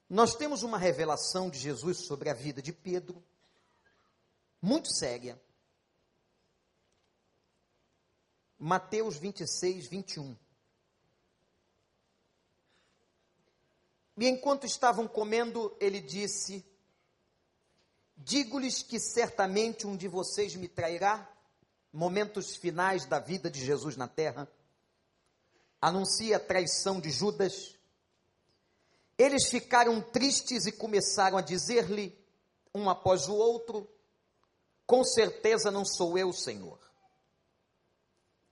[0.09, 3.23] Nós temos uma revelação de Jesus sobre a vida de Pedro,
[4.61, 5.39] muito séria.
[8.63, 10.37] Mateus 26, 21.
[14.19, 16.63] E enquanto estavam comendo, ele disse:
[18.15, 21.27] Digo-lhes que certamente um de vocês me trairá.
[21.91, 24.47] Momentos finais da vida de Jesus na terra.
[25.81, 27.75] Anuncia a traição de Judas.
[29.17, 32.15] Eles ficaram tristes e começaram a dizer-lhe,
[32.75, 33.89] um após o outro:
[34.85, 36.90] Com certeza não sou eu, Senhor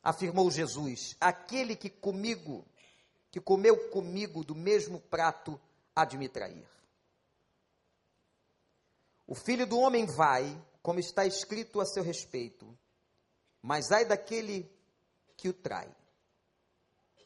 [0.03, 2.65] afirmou Jesus: aquele que comigo,
[3.31, 5.59] que comeu comigo do mesmo prato,
[5.95, 6.67] há de me trair.
[9.27, 12.77] O filho do homem vai, como está escrito a seu respeito,
[13.61, 14.69] mas ai daquele
[15.37, 15.93] que o trai,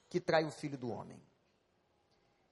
[0.10, 1.22] que trai o filho do homem.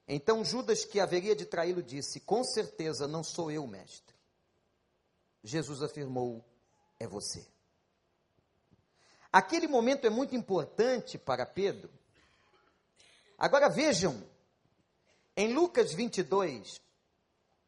[0.07, 4.15] Então Judas, que haveria de traí-lo, disse: Com certeza não sou eu, mestre.
[5.43, 6.43] Jesus afirmou:
[6.99, 7.45] É você.
[9.31, 11.89] Aquele momento é muito importante para Pedro.
[13.37, 14.21] Agora vejam,
[15.35, 16.81] em Lucas 22,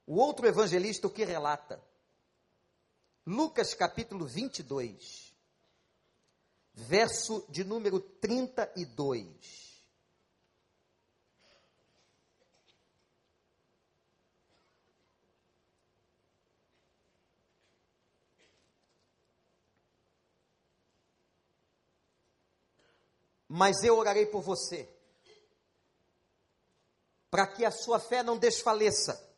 [0.05, 1.81] o outro evangelista o que relata.
[3.25, 5.33] Lucas capítulo 22,
[6.73, 9.72] verso de número 32.
[23.55, 24.89] Mas eu orarei por você,
[27.29, 29.31] para que a sua fé não desfaleça.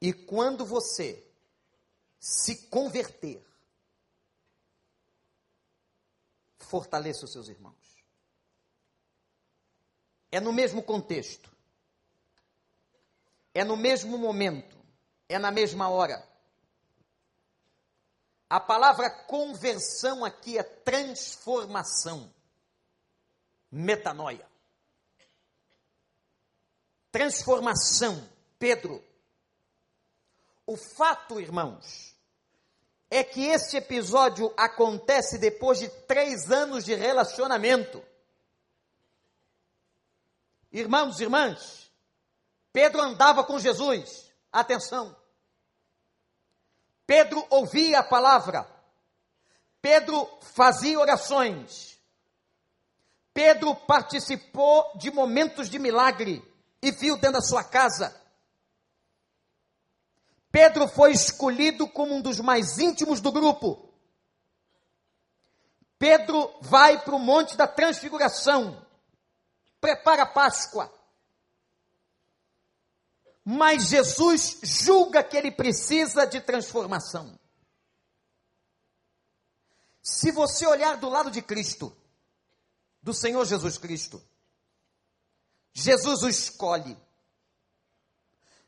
[0.00, 1.28] E quando você
[2.20, 3.44] se converter,
[6.60, 8.04] fortaleça os seus irmãos.
[10.30, 11.50] É no mesmo contexto,
[13.52, 14.78] é no mesmo momento,
[15.28, 16.24] é na mesma hora.
[18.52, 22.30] A palavra conversão aqui é transformação.
[23.70, 24.46] Metanoia.
[27.10, 28.28] Transformação.
[28.58, 29.02] Pedro.
[30.66, 32.14] O fato, irmãos,
[33.08, 38.04] é que este episódio acontece depois de três anos de relacionamento.
[40.70, 41.90] Irmãos e irmãs,
[42.70, 44.30] Pedro andava com Jesus.
[44.52, 45.21] Atenção.
[47.06, 48.66] Pedro ouvia a palavra,
[49.80, 51.98] Pedro fazia orações,
[53.34, 56.42] Pedro participou de momentos de milagre
[56.80, 58.14] e viu dentro da sua casa.
[60.50, 63.88] Pedro foi escolhido como um dos mais íntimos do grupo.
[65.98, 68.84] Pedro vai para o Monte da Transfiguração,
[69.80, 71.01] prepara a Páscoa
[73.44, 77.38] mas Jesus julga que ele precisa de transformação.
[80.02, 81.96] Se você olhar do lado de Cristo,
[83.02, 84.22] do Senhor Jesus Cristo,
[85.72, 86.96] Jesus o escolhe.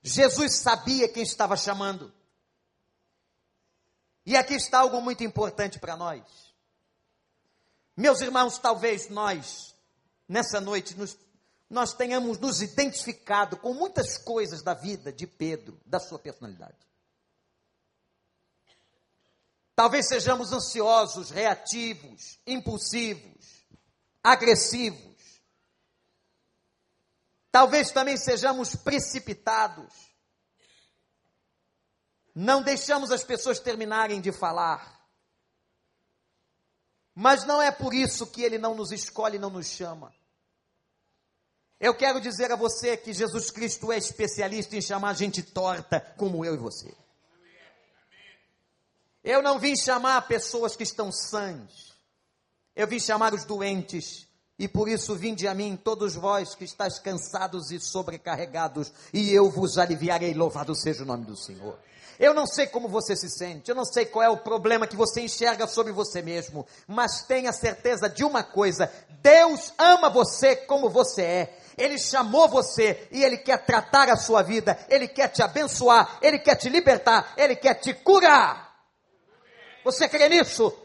[0.03, 2.13] Jesus sabia quem estava chamando.
[4.27, 6.23] E aqui está algo muito importante para nós.
[7.97, 9.75] Meus irmãos, talvez nós,
[10.29, 11.17] nessa noite, nos
[11.75, 16.79] nós tenhamos nos identificado com muitas coisas da vida de Pedro, da sua personalidade.
[19.75, 23.67] Talvez sejamos ansiosos, reativos, impulsivos,
[24.23, 25.43] agressivos.
[27.51, 29.93] Talvez também sejamos precipitados.
[32.33, 35.09] Não deixamos as pessoas terminarem de falar.
[37.13, 40.15] Mas não é por isso que ele não nos escolhe, não nos chama.
[41.81, 46.45] Eu quero dizer a você que Jesus Cristo é especialista em chamar gente torta como
[46.45, 46.95] eu e você.
[49.23, 51.95] Eu não vim chamar pessoas que estão sãs.
[52.77, 54.29] Eu vim chamar os doentes.
[54.59, 59.51] E por isso vinde a mim todos vós que estáis cansados e sobrecarregados, e eu
[59.51, 60.33] vos aliviarei.
[60.33, 61.77] Louvado seja o nome do Senhor.
[62.21, 64.95] Eu não sei como você se sente, eu não sei qual é o problema que
[64.95, 68.89] você enxerga sobre você mesmo, mas tenha certeza de uma coisa:
[69.21, 71.61] Deus ama você como você é.
[71.77, 76.39] Ele chamou você e Ele quer tratar a sua vida, Ele quer te abençoar, Ele
[76.39, 78.75] quer te libertar, Ele quer te curar.
[79.85, 80.77] Você crê nisso?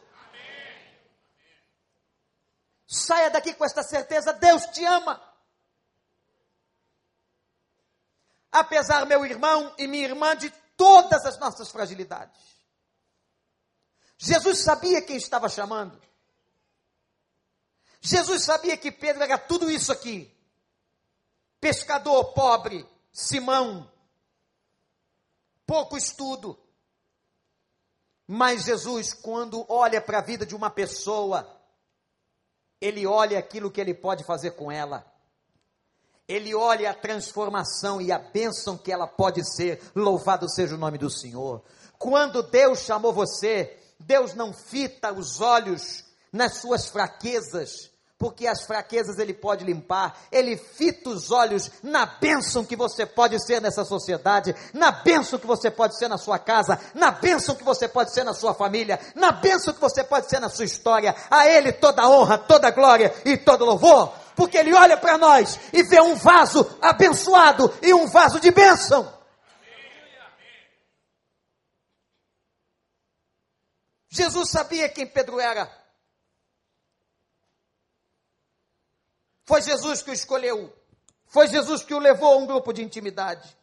[2.85, 5.21] Saia daqui com esta certeza: Deus te ama.
[8.51, 12.41] Apesar, meu irmão e minha irmã, de todas as nossas fragilidades.
[14.17, 16.01] Jesus sabia quem estava chamando.
[18.01, 20.35] Jesus sabia que Pedro era tudo isso aqui:
[21.59, 23.91] pescador pobre, Simão,
[25.65, 26.57] pouco estudo.
[28.27, 31.59] Mas Jesus, quando olha para a vida de uma pessoa,
[32.79, 35.09] ele olha aquilo que ele pode fazer com ela
[36.29, 39.81] ele olha a transformação e a bênção que ela pode ser.
[39.95, 41.63] Louvado seja o nome do Senhor.
[41.97, 47.89] Quando Deus chamou você, Deus não fita os olhos nas suas fraquezas,
[48.19, 53.41] porque as fraquezas ele pode limpar, ele fita os olhos na bênção que você pode
[53.43, 57.63] ser nessa sociedade, na bênção que você pode ser na sua casa, na bênção que
[57.63, 61.15] você pode ser na sua família, na bênção que você pode ser na sua história.
[61.31, 65.83] A ele toda honra, toda glória e todo louvor porque Ele olha para nós e
[65.83, 69.13] vê um vaso abençoado e um vaso de bênção.
[74.09, 75.78] Jesus sabia quem Pedro era.
[79.49, 80.71] Foi Jesus que o escolheu.
[81.25, 83.57] Foi Jesus que o levou a um grupo de intimidade.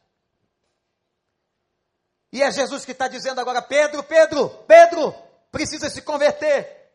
[2.32, 5.14] E é Jesus que está dizendo agora: Pedro, Pedro, Pedro,
[5.52, 6.92] precisa se converter.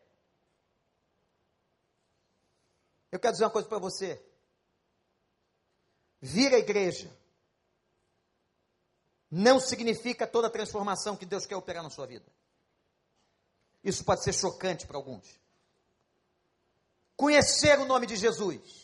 [3.10, 4.22] Eu quero dizer uma coisa para você.
[6.20, 7.10] Vir à igreja
[9.30, 12.30] não significa toda a transformação que Deus quer operar na sua vida.
[13.82, 15.40] Isso pode ser chocante para alguns.
[17.16, 18.81] Conhecer o nome de Jesus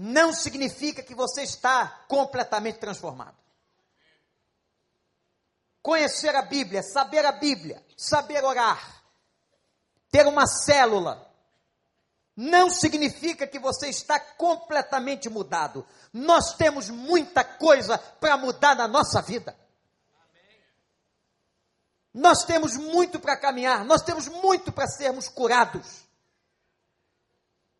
[0.00, 3.36] não significa que você está completamente transformado.
[5.82, 9.02] Conhecer a Bíblia, saber a Bíblia, saber orar,
[10.08, 11.28] ter uma célula,
[12.36, 15.84] não significa que você está completamente mudado.
[16.12, 19.58] Nós temos muita coisa para mudar na nossa vida.
[22.14, 26.07] Nós temos muito para caminhar, nós temos muito para sermos curados.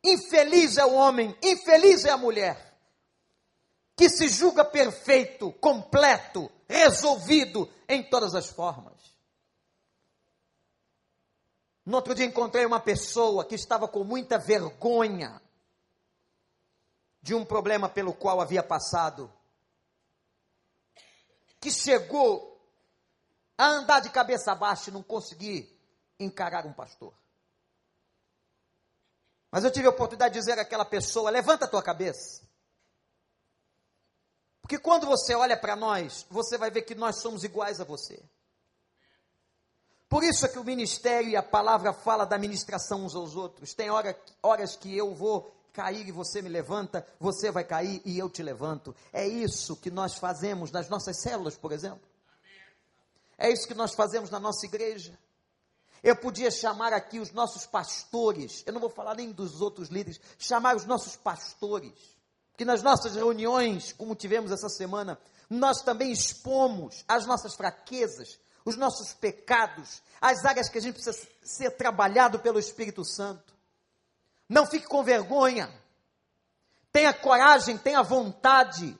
[0.02, 2.78] Infeliz é o homem, infeliz é a mulher,
[3.96, 8.94] que se julga perfeito, completo, resolvido em todas as formas.
[11.84, 15.40] No outro dia encontrei uma pessoa que estava com muita vergonha
[17.20, 19.32] de um problema pelo qual havia passado,
[21.60, 22.56] que chegou
[23.56, 25.76] a andar de cabeça baixa e não conseguir
[26.20, 27.12] encarar um pastor.
[29.50, 32.46] Mas eu tive a oportunidade de dizer àquela pessoa: levanta a tua cabeça.
[34.60, 38.22] Porque quando você olha para nós, você vai ver que nós somos iguais a você.
[40.08, 43.74] Por isso é que o ministério e a palavra fala da ministração uns aos outros.
[43.74, 48.18] Tem hora, horas que eu vou cair e você me levanta, você vai cair e
[48.18, 48.96] eu te levanto.
[49.12, 52.00] É isso que nós fazemos nas nossas células, por exemplo.
[53.36, 55.16] É isso que nós fazemos na nossa igreja.
[56.02, 60.20] Eu podia chamar aqui os nossos pastores, eu não vou falar nem dos outros líderes,
[60.38, 61.92] chamar os nossos pastores,
[62.56, 65.18] que nas nossas reuniões, como tivemos essa semana,
[65.48, 71.26] nós também expomos as nossas fraquezas, os nossos pecados, as áreas que a gente precisa
[71.42, 73.54] ser trabalhado pelo Espírito Santo.
[74.48, 75.72] Não fique com vergonha.
[76.92, 78.96] Tenha coragem, tenha vontade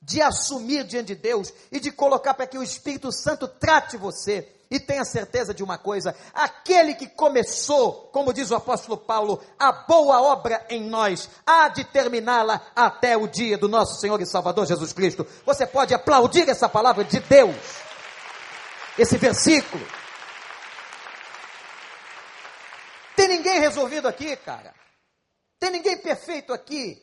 [0.00, 4.54] de assumir diante de Deus e de colocar para que o Espírito Santo trate você.
[4.70, 9.72] E tenha certeza de uma coisa: aquele que começou, como diz o apóstolo Paulo, a
[9.72, 14.66] boa obra em nós, há de terminá-la até o dia do nosso Senhor e Salvador
[14.66, 15.26] Jesus Cristo.
[15.46, 17.56] Você pode aplaudir essa palavra de Deus,
[18.98, 19.86] esse versículo.
[23.16, 24.74] Tem ninguém resolvido aqui, cara.
[25.58, 27.02] Tem ninguém perfeito aqui.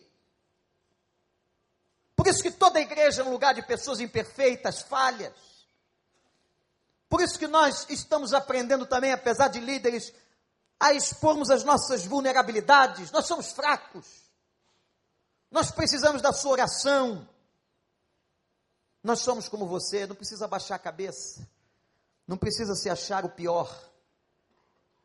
[2.16, 5.55] Por isso que toda igreja é um lugar de pessoas imperfeitas, falhas.
[7.16, 10.11] Por isso que nós estamos aprendendo também, apesar de líderes,
[10.78, 13.09] a expormos as nossas vulnerabilidades.
[13.09, 14.05] Nós somos fracos.
[15.49, 17.26] Nós precisamos da sua oração.
[19.01, 21.47] Nós somos como você, não precisa baixar a cabeça.
[22.28, 23.74] Não precisa se achar o pior,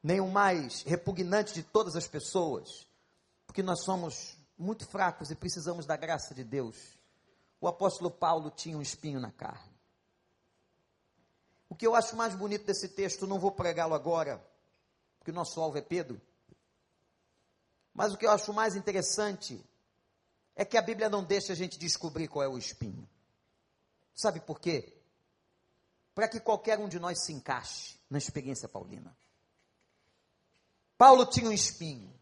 [0.02, 2.88] nem o mais repugnante de todas as pessoas,
[3.46, 6.76] porque nós somos muito fracos e precisamos da graça de Deus.
[7.60, 9.69] O apóstolo Paulo tinha um espinho na carne.
[11.70, 14.44] O que eu acho mais bonito desse texto, não vou pregá-lo agora,
[15.18, 16.20] porque o nosso alvo é Pedro.
[17.94, 19.64] Mas o que eu acho mais interessante
[20.56, 23.08] é que a Bíblia não deixa a gente descobrir qual é o espinho.
[24.12, 24.92] Sabe por quê?
[26.12, 29.16] Para que qualquer um de nós se encaixe na experiência paulina.
[30.98, 32.12] Paulo tinha um espinho.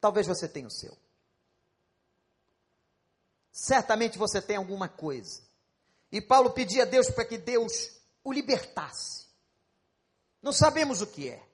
[0.00, 0.96] Talvez você tenha o seu.
[3.50, 5.42] Certamente você tem alguma coisa.
[6.12, 7.93] E Paulo pedia a Deus para que Deus
[8.24, 9.26] o libertasse.
[10.42, 11.46] Não sabemos o que é.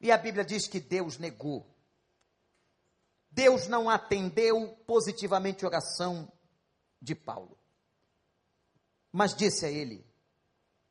[0.00, 1.66] E a Bíblia diz que Deus negou.
[3.30, 6.30] Deus não atendeu positivamente a oração
[7.00, 7.58] de Paulo.
[9.10, 10.06] Mas disse a ele: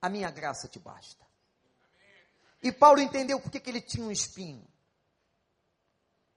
[0.02, 1.26] A minha graça te basta.
[2.62, 4.68] E Paulo entendeu porque que ele tinha um espinho.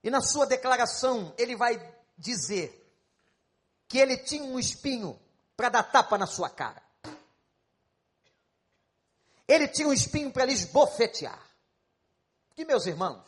[0.03, 1.77] E na sua declaração, ele vai
[2.17, 2.75] dizer
[3.87, 5.19] que ele tinha um espinho
[5.57, 6.88] para dar tapa na sua cara.
[9.49, 11.43] Ele tinha um espinho para lhes bofetear.
[12.55, 13.25] Que meus irmãos,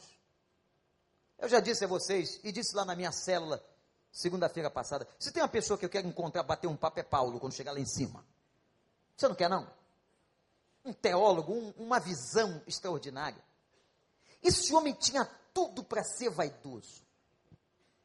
[1.39, 3.59] eu já disse a vocês, e disse lá na minha célula,
[4.11, 7.39] segunda-feira passada, se tem uma pessoa que eu quero encontrar, bater um papo, é Paulo,
[7.39, 8.24] quando chegar lá em cima.
[9.17, 9.67] Você não quer, não?
[10.86, 13.43] Um teólogo, um, uma visão extraordinária.
[14.43, 17.01] Esse homem tinha tudo para ser vaidoso,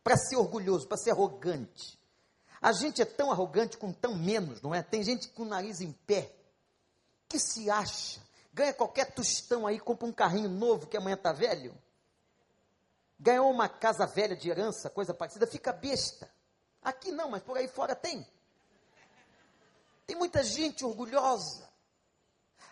[0.02, 1.98] para ser orgulhoso, para ser arrogante.
[2.62, 4.82] A gente é tão arrogante com tão menos, não é?
[4.82, 6.35] Tem gente com o nariz em pé,
[7.28, 8.20] que se acha,
[8.52, 11.76] ganha qualquer tostão aí, compra um carrinho novo que amanhã está velho,
[13.18, 16.30] ganhou uma casa velha de herança, coisa parecida, fica besta.
[16.82, 18.26] Aqui não, mas por aí fora tem.
[20.06, 21.68] Tem muita gente orgulhosa.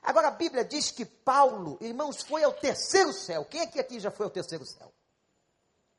[0.02, 3.44] Agora a Bíblia diz que Paulo, irmãos, foi ao terceiro céu.
[3.46, 4.92] Quem aqui, aqui já foi ao terceiro céu?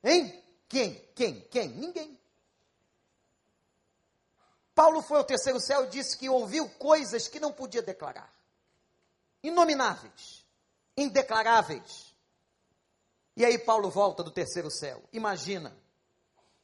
[0.03, 0.43] Hein?
[0.69, 0.93] Quem?
[1.15, 1.41] Quem?
[1.41, 1.69] Quem?
[1.69, 2.19] Ninguém.
[4.75, 8.31] Paulo foi ao terceiro céu e disse que ouviu coisas que não podia declarar.
[9.47, 10.43] Inomináveis,
[10.97, 12.15] indeclaráveis.
[13.37, 15.03] E aí Paulo volta do terceiro céu.
[15.13, 15.75] Imagina,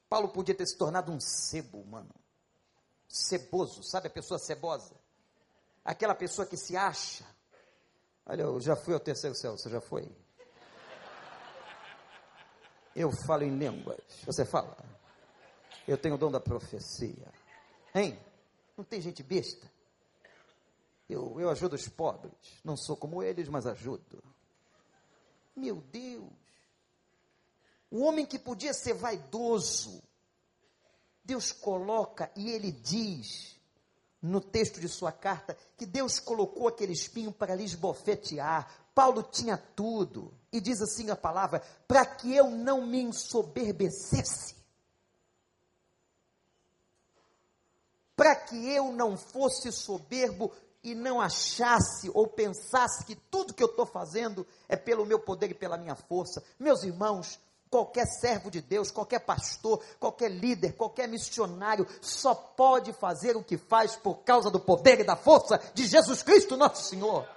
[0.09, 2.13] Paulo podia ter se tornado um sebo, mano.
[3.07, 4.95] Ceboso, sabe a pessoa cebosa?
[5.85, 7.23] Aquela pessoa que se acha.
[8.25, 10.09] Olha, eu já fui ao terceiro céu, você já foi?
[12.95, 14.01] Eu falo em línguas.
[14.25, 14.75] Você fala?
[15.87, 17.31] Eu tenho o dom da profecia.
[17.93, 18.19] Hein?
[18.75, 19.69] Não tem gente besta?
[21.11, 22.33] Eu, eu ajudo os pobres.
[22.63, 24.23] Não sou como eles, mas ajudo.
[25.55, 26.31] Meu Deus.
[27.89, 30.01] O homem que podia ser vaidoso,
[31.23, 33.59] Deus coloca e ele diz
[34.21, 38.89] no texto de sua carta que Deus colocou aquele espinho para lhes bofetear.
[38.95, 40.33] Paulo tinha tudo.
[40.51, 44.61] E diz assim a palavra: para que eu não me ensoberbecesse.
[48.21, 50.53] para que eu não fosse soberbo
[50.83, 55.51] e não achasse ou pensasse que tudo que eu estou fazendo é pelo meu poder
[55.51, 56.43] e pela minha força.
[56.59, 63.37] Meus irmãos, qualquer servo de Deus, qualquer pastor, qualquer líder, qualquer missionário só pode fazer
[63.37, 67.27] o que faz por causa do poder e da força de Jesus Cristo, nosso Senhor.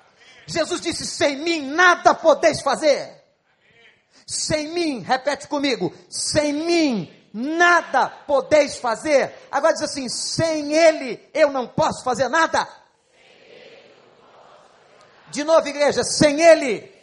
[0.46, 3.22] Jesus disse: sem mim nada podeis fazer.
[4.26, 9.34] Sem mim, repete comigo, sem mim nada podeis fazer.
[9.50, 12.66] Agora diz assim: sem Ele eu não posso fazer nada.
[15.30, 16.94] De novo, igreja, sem Ele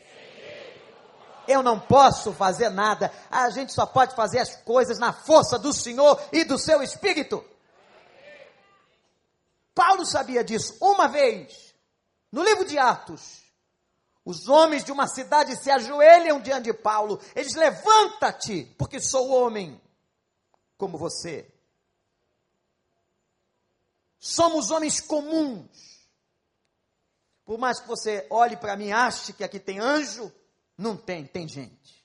[1.48, 3.12] eu não posso fazer nada.
[3.30, 7.44] A gente só pode fazer as coisas na força do Senhor e do seu Espírito.
[9.74, 10.76] Paulo sabia disso.
[10.82, 11.74] Uma vez,
[12.32, 13.42] no livro de Atos,
[14.24, 17.20] os homens de uma cidade se ajoelham diante de Paulo.
[17.36, 19.82] Eles levanta-te, porque sou homem
[20.78, 21.48] como você.
[24.20, 25.91] Somos homens comuns.
[27.52, 30.32] Por mais que você olhe para mim e ache que aqui tem anjo,
[30.78, 32.02] não tem, tem gente.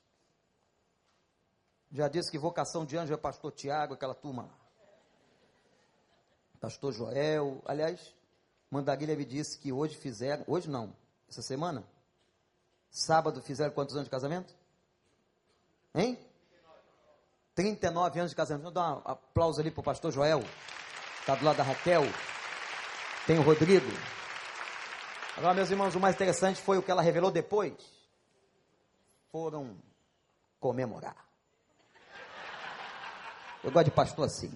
[1.93, 4.59] Já disse que vocação de anjo é pastor Tiago, aquela turma lá.
[6.59, 8.13] Pastor Joel, aliás,
[8.69, 10.93] Mandaguilha me disse que hoje fizeram, hoje não,
[11.29, 11.85] essa semana,
[12.91, 14.53] sábado fizeram quantos anos de casamento?
[15.95, 16.19] Hein?
[17.55, 18.65] 39 anos de casamento.
[18.65, 20.43] Vou dar um aplauso ali para o pastor Joel.
[21.21, 22.03] Está do lado da Raquel.
[23.29, 23.87] Tem o Rodrigo.
[25.37, 27.75] Agora, meus irmãos, o mais interessante foi o que ela revelou depois.
[29.31, 29.77] Foram
[30.59, 31.27] comemorar.
[33.63, 34.51] Eu gosto de pastor assim.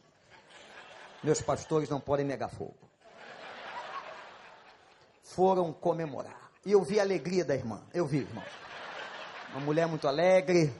[1.23, 2.79] Meus pastores não podem negar fogo.
[5.23, 6.51] Foram comemorar.
[6.65, 7.83] E eu vi a alegria da irmã.
[7.93, 8.45] Eu vi, irmão.
[9.51, 10.73] Uma mulher muito alegre.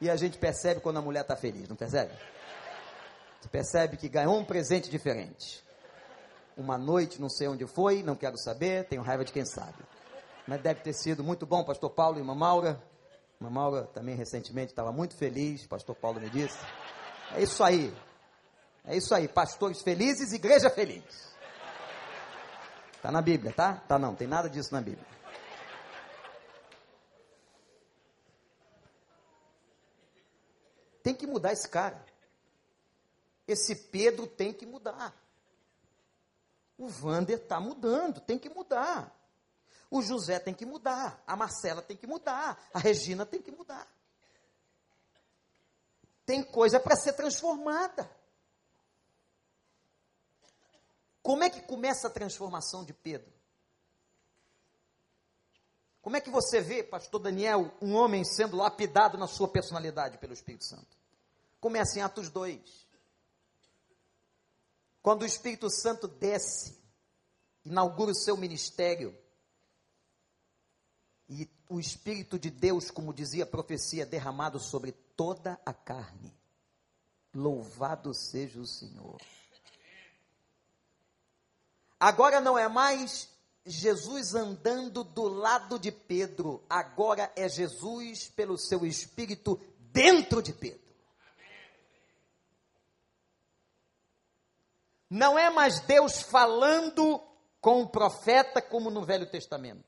[0.00, 2.12] E a gente percebe quando a mulher está feliz, não percebe?
[3.40, 5.65] Você percebe que ganhou um presente diferente.
[6.56, 9.76] Uma noite, não sei onde foi, não quero saber, tenho raiva de quem sabe.
[10.46, 12.82] Mas deve ter sido muito bom, pastor Paulo e irmã Maura.
[13.38, 16.58] Irmã Maura também recentemente estava muito feliz, pastor Paulo me disse.
[17.34, 17.94] É isso aí.
[18.84, 21.04] É isso aí, pastores felizes, igreja feliz.
[22.94, 23.74] Está na Bíblia, tá?
[23.86, 25.06] Tá não, tem nada disso na Bíblia.
[31.02, 32.04] Tem que mudar esse cara.
[33.46, 35.14] Esse Pedro tem que mudar.
[36.78, 39.12] O Vander está mudando, tem que mudar.
[39.90, 41.22] O José tem que mudar.
[41.26, 42.68] A Marcela tem que mudar.
[42.72, 43.86] A Regina tem que mudar.
[46.24, 48.10] Tem coisa para ser transformada.
[51.22, 53.32] Como é que começa a transformação de Pedro?
[56.02, 60.32] Como é que você vê, pastor Daniel, um homem sendo lapidado na sua personalidade pelo
[60.32, 60.96] Espírito Santo?
[61.60, 62.85] Começa em Atos 2.
[65.06, 66.76] Quando o Espírito Santo desce,
[67.64, 69.16] inaugura o seu ministério,
[71.28, 76.36] e o Espírito de Deus, como dizia a profecia, é derramado sobre toda a carne.
[77.32, 79.20] Louvado seja o Senhor.
[82.00, 83.28] Agora não é mais
[83.64, 90.85] Jesus andando do lado de Pedro, agora é Jesus, pelo seu Espírito, dentro de Pedro.
[95.08, 97.22] Não é mais Deus falando
[97.60, 99.84] com o profeta como no Velho Testamento.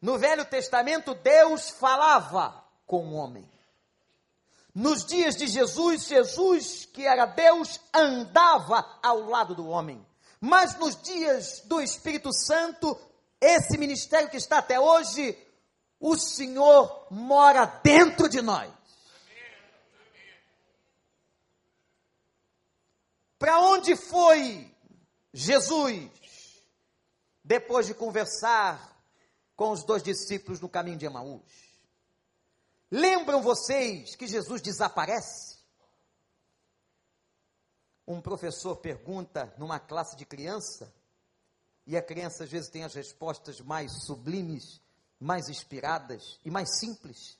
[0.00, 3.48] No Velho Testamento, Deus falava com o homem.
[4.74, 10.04] Nos dias de Jesus, Jesus, que era Deus, andava ao lado do homem.
[10.40, 12.98] Mas nos dias do Espírito Santo,
[13.40, 15.38] esse ministério que está até hoje,
[16.00, 18.72] o Senhor mora dentro de nós.
[23.42, 24.72] Para onde foi
[25.32, 26.08] Jesus
[27.42, 29.04] depois de conversar
[29.56, 31.42] com os dois discípulos no caminho de Emaús?
[32.88, 35.58] Lembram vocês que Jesus desaparece?
[38.06, 40.94] Um professor pergunta numa classe de criança,
[41.84, 44.80] e a criança às vezes tem as respostas mais sublimes,
[45.18, 47.36] mais inspiradas e mais simples.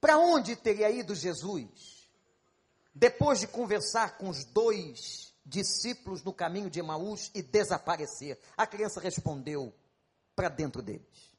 [0.00, 1.99] Para onde teria ido Jesus?
[2.94, 9.00] Depois de conversar com os dois discípulos no caminho de Emaús e desaparecer, a criança
[9.00, 9.74] respondeu
[10.34, 11.30] para dentro deles.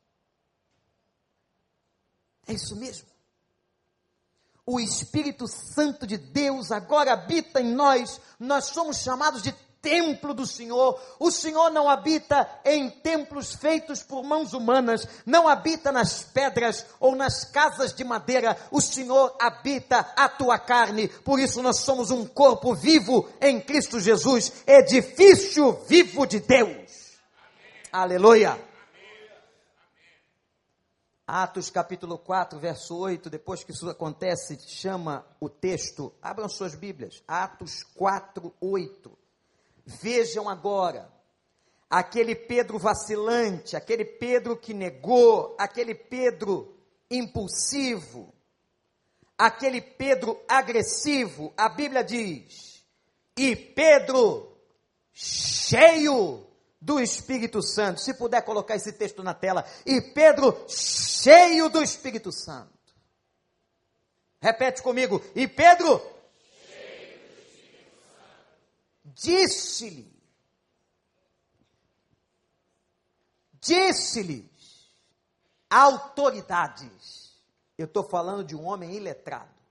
[2.47, 3.07] É isso mesmo.
[4.65, 10.45] O Espírito Santo de Deus agora habita em nós, nós somos chamados de templo do
[10.45, 10.99] Senhor.
[11.19, 17.15] O Senhor não habita em templos feitos por mãos humanas, não habita nas pedras ou
[17.15, 18.57] nas casas de madeira.
[18.71, 21.07] O Senhor habita a tua carne.
[21.07, 26.69] Por isso nós somos um corpo vivo em Cristo Jesus, edifício vivo de Deus.
[26.71, 27.83] Amém.
[27.91, 28.71] Aleluia.
[31.33, 37.23] Atos capítulo 4, verso 8, depois que isso acontece, chama o texto, abram suas Bíblias,
[37.25, 39.17] Atos 4, 8.
[39.85, 41.11] Vejam agora,
[41.89, 46.77] aquele Pedro vacilante, aquele Pedro que negou, aquele Pedro
[47.09, 48.33] impulsivo,
[49.37, 52.85] aquele Pedro agressivo, a Bíblia diz,
[53.35, 54.55] e Pedro
[55.11, 56.47] cheio
[56.79, 58.01] do Espírito Santo.
[58.01, 62.71] Se puder colocar esse texto na tela, e Pedro cheio do Espírito Santo.
[64.39, 66.01] Repete comigo, e Pedro
[69.13, 70.11] disse-lhe,
[73.59, 74.91] disse-lhes
[75.69, 77.39] autoridades.
[77.77, 79.61] Eu estou falando de um homem iletrado.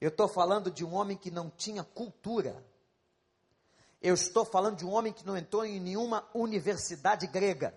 [0.00, 2.64] Eu estou falando de um homem que não tinha cultura.
[4.00, 7.74] Eu estou falando de um homem que não entrou em nenhuma universidade grega,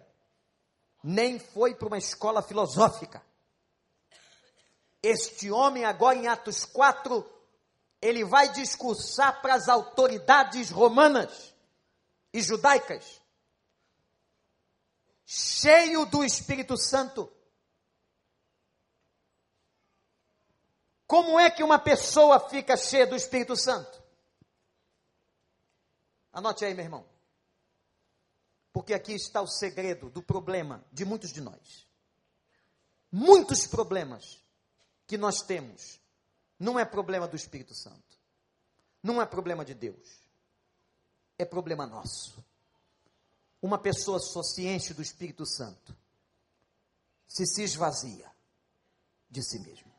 [1.03, 3.23] nem foi para uma escola filosófica.
[5.01, 7.25] Este homem, agora em Atos 4,
[8.01, 11.53] ele vai discursar para as autoridades romanas
[12.33, 13.21] e judaicas,
[15.25, 17.31] cheio do Espírito Santo.
[21.05, 24.01] Como é que uma pessoa fica cheia do Espírito Santo?
[26.31, 27.05] Anote aí, meu irmão.
[28.71, 31.87] Porque aqui está o segredo do problema de muitos de nós.
[33.11, 34.39] Muitos problemas
[35.07, 35.98] que nós temos
[36.59, 38.19] não é problema do Espírito Santo.
[39.01, 40.19] Não é problema de Deus.
[41.37, 42.43] É problema nosso.
[43.61, 45.95] Uma pessoa só se enche do Espírito Santo
[47.25, 48.29] se se esvazia
[49.29, 49.89] de si mesmo.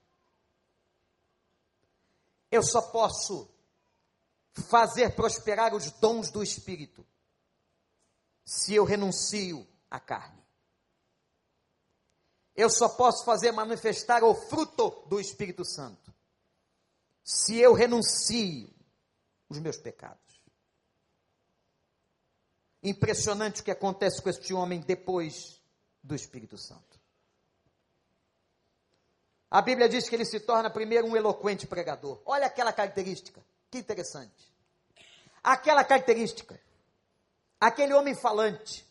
[2.50, 3.48] Eu só posso
[4.68, 7.06] fazer prosperar os dons do Espírito
[8.44, 10.44] se eu renuncio à carne.
[12.56, 16.12] Eu só posso fazer manifestar o fruto do Espírito Santo
[17.22, 18.68] se eu renuncio
[19.48, 20.18] os meus pecados.
[22.82, 25.60] Impressionante o que acontece com este homem depois
[26.02, 26.98] do Espírito Santo.
[29.50, 32.22] A Bíblia diz que ele se torna primeiro um eloquente pregador.
[32.24, 34.48] Olha aquela característica, que interessante.
[35.42, 36.60] Aquela característica,
[37.58, 38.86] aquele homem falante,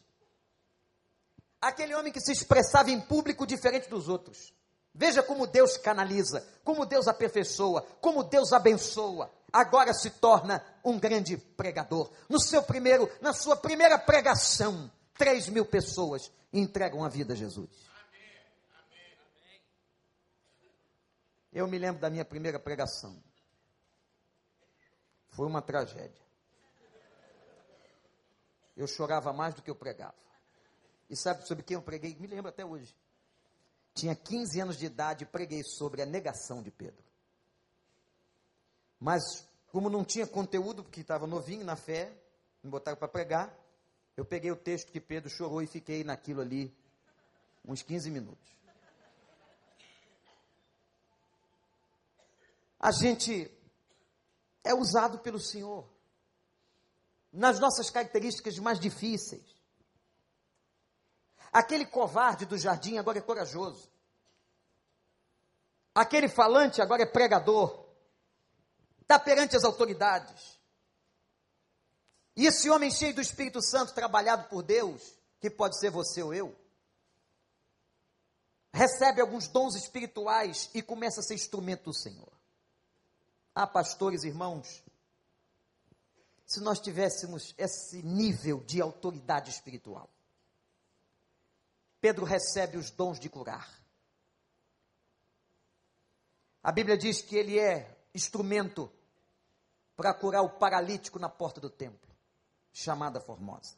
[1.62, 4.54] aquele homem que se expressava em público diferente dos outros.
[4.94, 9.32] Veja como Deus canaliza, como Deus aperfeiçoa, como Deus abençoa.
[9.52, 12.12] Agora se torna um grande pregador.
[12.28, 17.70] No seu primeiro, na sua primeira pregação, três mil pessoas entregam a vida a Jesus.
[21.52, 23.22] Eu me lembro da minha primeira pregação.
[25.30, 26.20] Foi uma tragédia.
[28.78, 30.16] Eu chorava mais do que eu pregava.
[31.10, 32.16] E sabe sobre quem eu preguei?
[32.16, 32.96] Me lembro até hoje.
[34.00, 37.04] Tinha 15 anos de idade e preguei sobre a negação de Pedro.
[38.97, 42.10] Mas, como não tinha conteúdo, porque estava novinho na fé,
[42.64, 43.54] me botaram para pregar,
[44.16, 46.74] eu peguei o texto que Pedro chorou e fiquei naquilo ali
[47.66, 48.47] uns 15 minutos.
[52.80, 53.52] A gente
[54.64, 55.86] é usado pelo Senhor
[57.34, 59.59] nas nossas características mais difíceis.
[61.52, 63.89] Aquele covarde do jardim agora é corajoso.
[65.93, 67.88] Aquele falante agora é pregador.
[69.02, 70.60] Está perante as autoridades.
[72.36, 76.34] E esse homem cheio do Espírito Santo, trabalhado por Deus, que pode ser você ou
[76.34, 76.56] eu,
[78.72, 82.32] recebe alguns dons espirituais e começa a ser instrumento do Senhor.
[83.54, 84.84] Ah, pastores, irmãos,
[86.45, 90.10] se nós tivéssemos esse nível de autoridade espiritual,
[92.02, 93.80] Pedro recebe os dons de curar.
[96.62, 98.91] A Bíblia diz que ele é instrumento
[99.95, 102.10] para curar o paralítico na porta do templo,
[102.72, 103.76] chamada Formosa.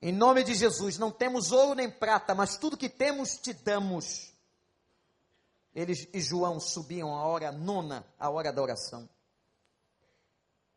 [0.00, 4.34] Em nome de Jesus, não temos ouro nem prata, mas tudo que temos te damos.
[5.74, 9.08] Eles e João subiam a hora nona, a hora da oração.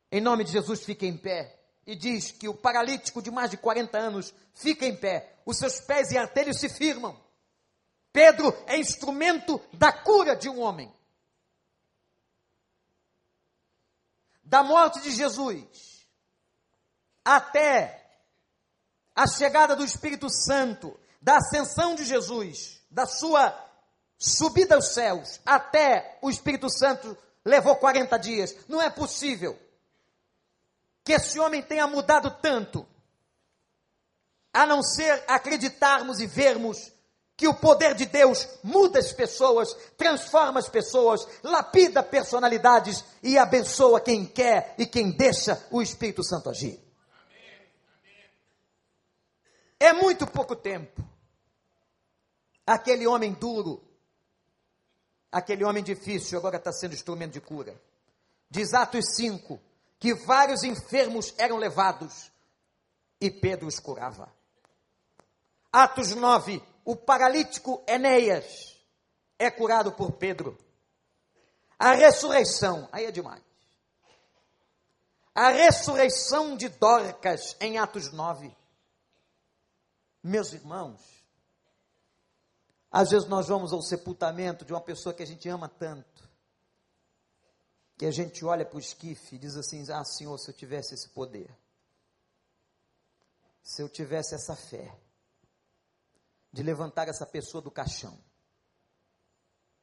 [0.09, 1.56] Em nome de Jesus, fique em pé
[1.87, 5.79] e diz que o paralítico de mais de 40 anos fica em pé, os seus
[5.79, 7.17] pés e artelhos se firmam.
[8.11, 10.93] Pedro é instrumento da cura de um homem.
[14.43, 16.05] Da morte de Jesus
[17.23, 18.05] até
[19.15, 23.53] a chegada do Espírito Santo, da ascensão de Jesus, da sua
[24.17, 28.55] subida aos céus, até o Espírito Santo levou 40 dias.
[28.67, 29.57] Não é possível
[31.07, 32.85] que esse homem tenha mudado tanto,
[34.51, 36.91] a não ser acreditarmos e vermos
[37.33, 44.01] que o poder de Deus muda as pessoas, transforma as pessoas, lapida personalidades e abençoa
[44.01, 46.77] quem quer e quem deixa o Espírito Santo agir.
[49.79, 51.01] É muito pouco tempo.
[52.65, 53.81] Aquele homem duro,
[55.31, 57.81] aquele homem difícil, agora está sendo instrumento de cura.
[58.49, 59.66] Diz Atos 5,
[59.99, 62.31] que vários enfermos eram levados
[63.19, 64.31] e Pedro os curava.
[65.71, 68.77] Atos 9, o paralítico Enéas
[69.37, 70.57] é curado por Pedro.
[71.77, 73.43] A ressurreição, aí é demais.
[75.33, 78.55] A ressurreição de Dorcas em Atos 9.
[80.23, 80.99] Meus irmãos,
[82.91, 86.16] às vezes nós vamos ao sepultamento de uma pessoa que a gente ama tanto
[87.97, 90.93] que a gente olha para o esquife e diz assim: Ah, Senhor, se eu tivesse
[90.93, 91.49] esse poder,
[93.63, 94.95] se eu tivesse essa fé,
[96.53, 98.17] de levantar essa pessoa do caixão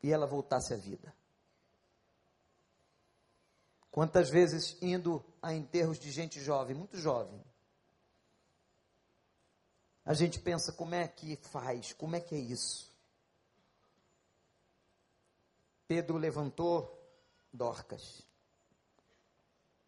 [0.02, 1.14] e ela voltasse à vida.
[3.90, 7.40] Quantas vezes indo a enterros de gente jovem, muito jovem,
[10.04, 12.92] a gente pensa como é que faz, como é que é isso?
[15.86, 17.03] Pedro levantou
[17.54, 18.26] Dorcas,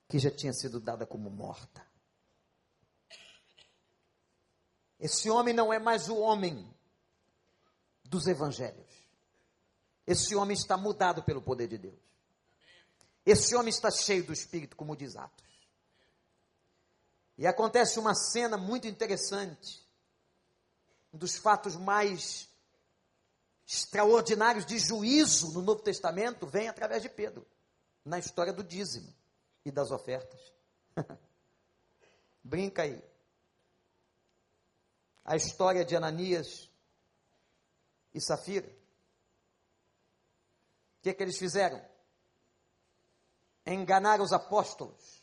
[0.08, 1.84] que já tinha sido dada como morta.
[5.00, 6.72] Esse homem não é mais o homem
[8.04, 8.86] dos evangelhos.
[10.06, 12.00] Esse homem está mudado pelo poder de Deus.
[13.24, 15.44] Esse homem está cheio do Espírito, como diz Atos.
[17.36, 19.84] E acontece uma cena muito interessante,
[21.12, 22.48] um dos fatos mais
[23.66, 27.44] extraordinários de juízo no Novo Testamento vem através de Pedro,
[28.06, 29.12] na história do dízimo
[29.64, 30.40] e das ofertas.
[32.42, 33.02] Brinca aí.
[35.24, 36.70] A história de Ananias
[38.14, 38.68] e Safira.
[38.68, 38.72] O
[41.02, 41.84] que, é que eles fizeram?
[43.66, 45.20] Enganaram os apóstolos.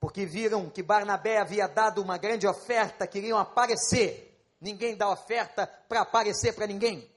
[0.00, 4.44] Porque viram que Barnabé havia dado uma grande oferta, queriam aparecer.
[4.60, 7.08] Ninguém dá oferta para aparecer para ninguém.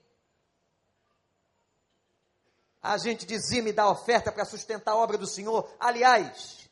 [2.82, 5.72] A gente dizima e dá oferta para sustentar a obra do Senhor.
[5.80, 6.70] Aliás,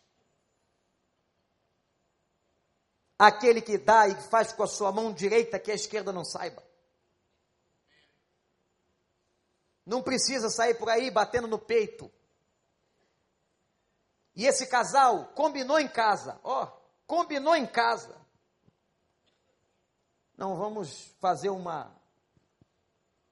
[3.17, 6.63] aquele que dá e faz com a sua mão direita que a esquerda não saiba.
[9.85, 12.11] Não precisa sair por aí batendo no peito.
[14.35, 16.65] E esse casal combinou em casa, ó,
[17.05, 18.15] combinou em casa.
[20.37, 21.98] Não vamos fazer uma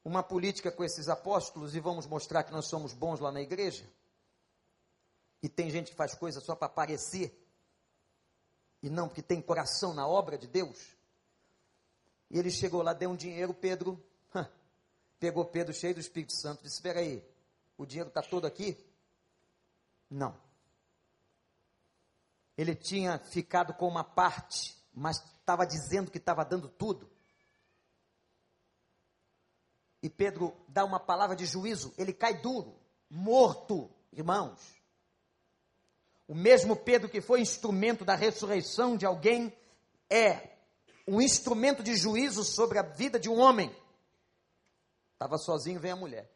[0.07, 3.85] uma política com esses apóstolos e vamos mostrar que nós somos bons lá na igreja.
[5.43, 7.37] E tem gente que faz coisa só para aparecer
[8.81, 10.95] e não porque tem coração na obra de Deus.
[12.29, 14.01] E ele chegou lá, deu um dinheiro, Pedro
[15.19, 17.21] pegou Pedro cheio do Espírito Santo, disse: Espera aí,
[17.77, 18.77] o dinheiro está todo aqui?
[20.09, 20.39] Não.
[22.57, 27.16] Ele tinha ficado com uma parte, mas estava dizendo que estava dando tudo.
[30.01, 32.75] E Pedro dá uma palavra de juízo, ele cai duro,
[33.09, 34.59] morto, irmãos.
[36.27, 39.55] O mesmo Pedro que foi instrumento da ressurreição de alguém
[40.09, 40.57] é
[41.07, 43.73] um instrumento de juízo sobre a vida de um homem.
[45.13, 46.29] Estava sozinho, vem a mulher.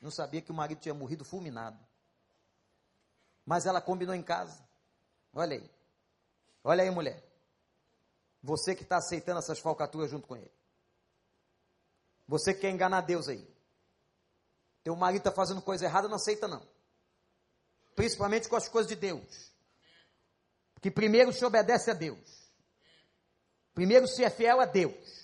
[0.00, 1.78] Não sabia que o marido tinha morrido fulminado.
[3.44, 4.62] Mas ela combinou em casa.
[5.32, 5.70] Olha aí.
[6.62, 7.24] Olha aí, mulher.
[8.42, 10.50] Você que está aceitando essas falcaturas junto com ele.
[12.26, 13.46] Você que quer enganar Deus aí.
[14.82, 16.66] Teu marido está fazendo coisa errada, não aceita não.
[17.94, 19.52] Principalmente com as coisas de Deus.
[20.74, 22.50] Porque primeiro se obedece a Deus.
[23.74, 25.22] Primeiro se é fiel a Deus.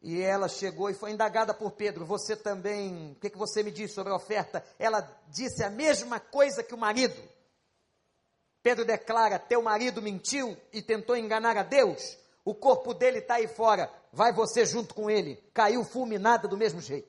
[0.00, 3.70] E ela chegou e foi indagada por Pedro: Você também, o que, que você me
[3.70, 4.64] disse sobre a oferta?
[4.78, 7.20] Ela disse a mesma coisa que o marido.
[8.62, 12.16] Pedro declara: Teu marido mentiu e tentou enganar a Deus.
[12.44, 13.92] O corpo dele está aí fora.
[14.12, 15.36] Vai você junto com ele.
[15.52, 17.08] Caiu fulminada do mesmo jeito.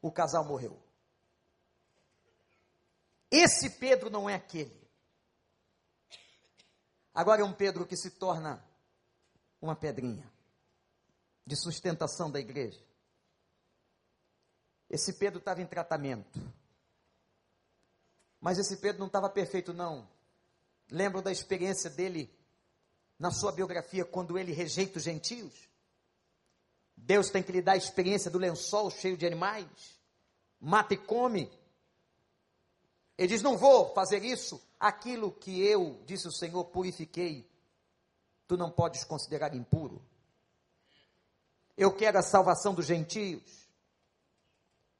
[0.00, 0.80] O casal morreu.
[3.30, 4.86] Esse Pedro não é aquele.
[7.12, 8.62] Agora é um Pedro que se torna
[9.60, 10.30] uma pedrinha
[11.46, 12.80] de sustentação da igreja.
[14.88, 16.38] Esse Pedro estava em tratamento.
[18.40, 20.08] Mas esse Pedro não estava perfeito, não.
[20.90, 22.35] Lembram da experiência dele
[23.18, 25.52] na sua biografia quando ele rejeita os gentios?
[26.96, 30.00] Deus tem que lhe dar a experiência do lençol cheio de animais,
[30.60, 31.50] mata e come.
[33.18, 34.60] Ele diz: Não vou fazer isso.
[34.78, 37.48] Aquilo que eu, disse o Senhor, purifiquei
[38.46, 40.02] tu não podes considerar impuro.
[41.76, 43.66] Eu quero a salvação dos gentios.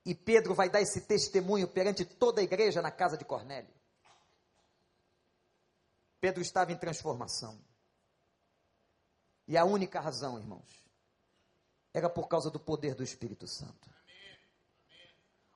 [0.04, 3.74] E Pedro vai dar esse testemunho perante toda a igreja na casa de Cornélio.
[6.20, 7.58] Pedro estava em transformação.
[9.46, 10.86] E a única razão, irmãos,
[11.92, 13.90] era por causa do poder do Espírito Santo.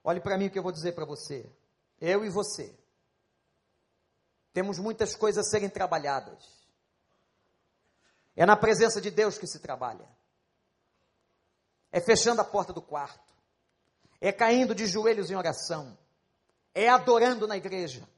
[0.03, 1.45] Olhe para mim o que eu vou dizer para você.
[2.01, 2.75] Eu e você.
[4.53, 6.61] Temos muitas coisas a serem trabalhadas.
[8.35, 10.09] É na presença de Deus que se trabalha.
[11.93, 13.35] É fechando a porta do quarto.
[14.21, 15.97] É caindo de joelhos em oração.
[16.75, 18.09] É adorando na igreja.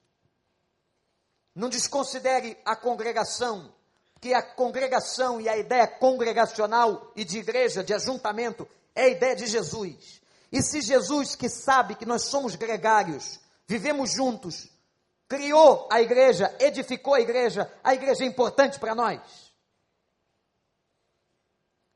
[1.55, 3.75] Não desconsidere a congregação,
[4.23, 9.35] que a congregação e a ideia congregacional e de igreja, de ajuntamento, é a ideia
[9.35, 10.23] de Jesus.
[10.53, 14.71] E se Jesus, que sabe que nós somos gregários, vivemos juntos,
[15.29, 19.21] criou a igreja, edificou a igreja, a igreja é importante para nós.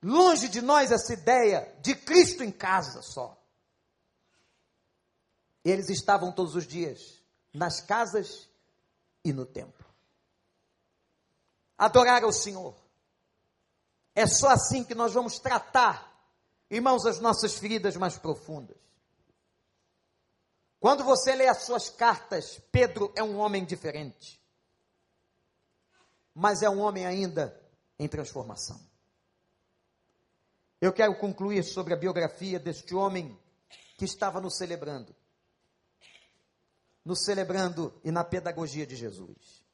[0.03, 3.41] Longe de nós essa ideia de Cristo em casa só.
[5.64, 7.22] Eles estavam todos os dias
[7.55, 8.49] nas casas
[9.24, 9.86] e no templo.
[11.79, 12.74] Adorar ao Senhor.
[14.14, 16.11] É só assim que nós vamos tratar,
[16.70, 18.77] irmãos, as nossas feridas mais profundas.
[20.81, 24.41] Quando você lê as suas cartas, Pedro é um homem diferente.
[26.35, 27.61] Mas é um homem ainda
[27.99, 28.81] em transformação.
[30.81, 33.39] Eu quero concluir sobre a biografia deste homem
[33.99, 35.14] que estava nos celebrando.
[37.05, 39.66] Nos celebrando e na pedagogia de Jesus.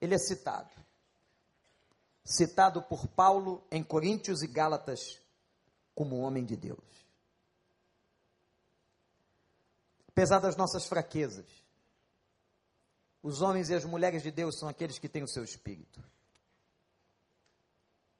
[0.00, 0.70] Ele é citado.
[2.24, 5.20] Citado por Paulo em Coríntios e Gálatas
[5.94, 7.06] como homem de Deus.
[10.08, 11.46] Apesar das nossas fraquezas,
[13.22, 16.02] os homens e as mulheres de Deus são aqueles que têm o seu espírito.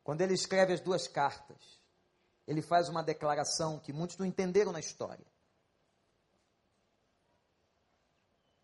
[0.02, 1.80] Quando ele escreve as duas cartas,
[2.46, 5.26] ele faz uma declaração que muitos não entenderam na história.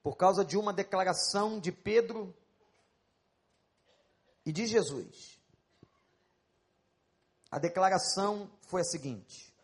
[0.02, 2.34] Por causa de uma declaração de Pedro
[4.44, 5.38] e de Jesus.
[7.50, 9.54] A declaração foi a seguinte: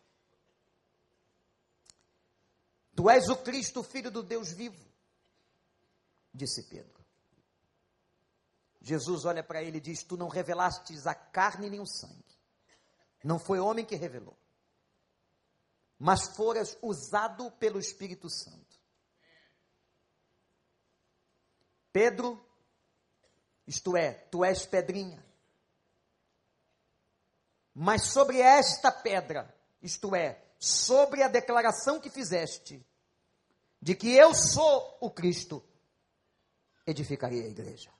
[2.95, 4.85] Tu és o Cristo, filho do Deus vivo,
[6.33, 6.99] disse Pedro.
[8.81, 12.37] Jesus olha para ele e diz: Tu não revelastes a carne nem o sangue.
[13.23, 14.37] Não foi homem que revelou,
[15.97, 18.79] mas foras usado pelo Espírito Santo.
[21.91, 22.39] Pedro,
[23.69, 25.23] isto é, tu és pedrinha.
[27.71, 32.83] Mas sobre esta pedra, isto é, sobre a declaração que fizeste,
[33.79, 35.63] de que eu sou o Cristo,
[36.85, 37.93] edificarei a igreja.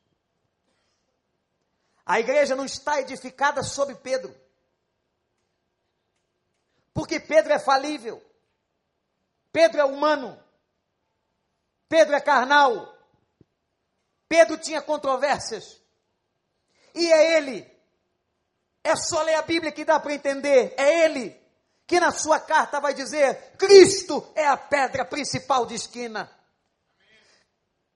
[2.04, 4.36] A igreja não está edificada sobre Pedro.
[6.96, 8.20] Porque Pedro é falível.
[9.52, 10.44] Pedro é humano.
[11.88, 12.99] Pedro é carnal.
[14.30, 15.82] Pedro tinha controvérsias.
[16.94, 17.68] E é ele.
[18.84, 20.76] É só ler a Bíblia que dá para entender.
[20.78, 21.36] É ele
[21.88, 26.32] que na sua carta vai dizer: Cristo é a pedra principal de esquina.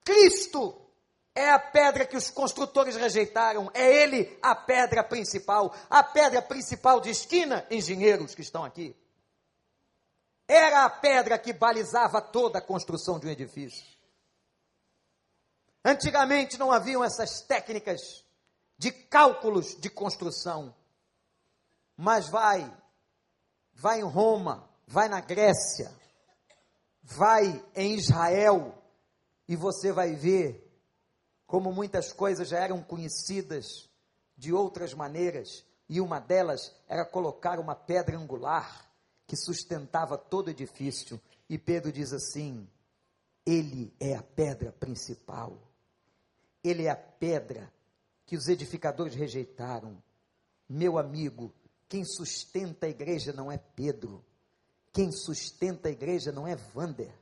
[0.02, 0.84] Cristo
[1.34, 7.00] é a pedra que os construtores rejeitaram, é ele a pedra principal, a pedra principal
[7.00, 8.94] de esquina, engenheiros que estão aqui.
[10.46, 13.93] Era a pedra que balizava toda a construção de um edifício.
[15.84, 18.24] Antigamente não haviam essas técnicas
[18.78, 20.74] de cálculos de construção.
[21.96, 22.72] Mas vai,
[23.74, 25.92] vai em Roma, vai na Grécia,
[27.02, 28.74] vai em Israel,
[29.46, 30.64] e você vai ver
[31.46, 33.88] como muitas coisas já eram conhecidas
[34.36, 38.90] de outras maneiras, e uma delas era colocar uma pedra angular
[39.26, 41.20] que sustentava todo o edifício.
[41.48, 42.68] E Pedro diz assim:
[43.46, 45.58] Ele é a pedra principal,
[46.64, 47.70] ele é a pedra
[48.26, 50.02] que os edificadores rejeitaram.
[50.68, 51.52] Meu amigo,
[51.88, 54.24] quem sustenta a igreja não é Pedro,
[54.92, 57.12] quem sustenta a igreja não é Vander,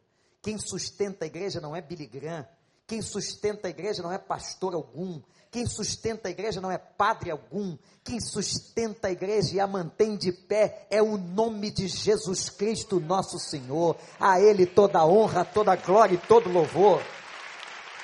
[0.40, 2.46] quem sustenta a igreja não é Billy Graham,
[2.86, 5.20] quem sustenta a igreja não é pastor algum.
[5.50, 7.76] Quem sustenta a igreja não é padre algum.
[8.02, 13.00] Quem sustenta a igreja e a mantém de pé é o nome de Jesus Cristo,
[13.00, 13.96] nosso Senhor.
[14.18, 17.02] A Ele toda honra, toda glória e todo louvor.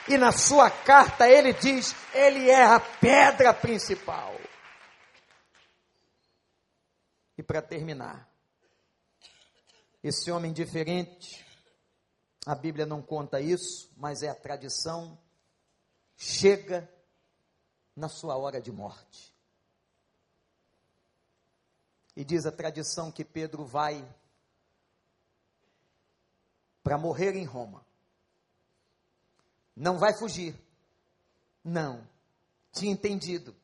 [0.08, 4.34] E na sua carta ele diz: Ele é a pedra principal.
[7.36, 8.28] E para terminar,
[10.02, 11.46] esse homem diferente,
[12.46, 15.18] a Bíblia não conta isso, mas é a tradição.
[16.16, 16.90] Chega
[17.94, 19.32] na sua hora de morte.
[22.16, 24.04] E diz a tradição que Pedro vai
[26.82, 27.87] para morrer em Roma.
[29.78, 30.54] Não vai fugir.
[31.64, 32.06] Não.
[32.72, 33.54] Tinha entendido.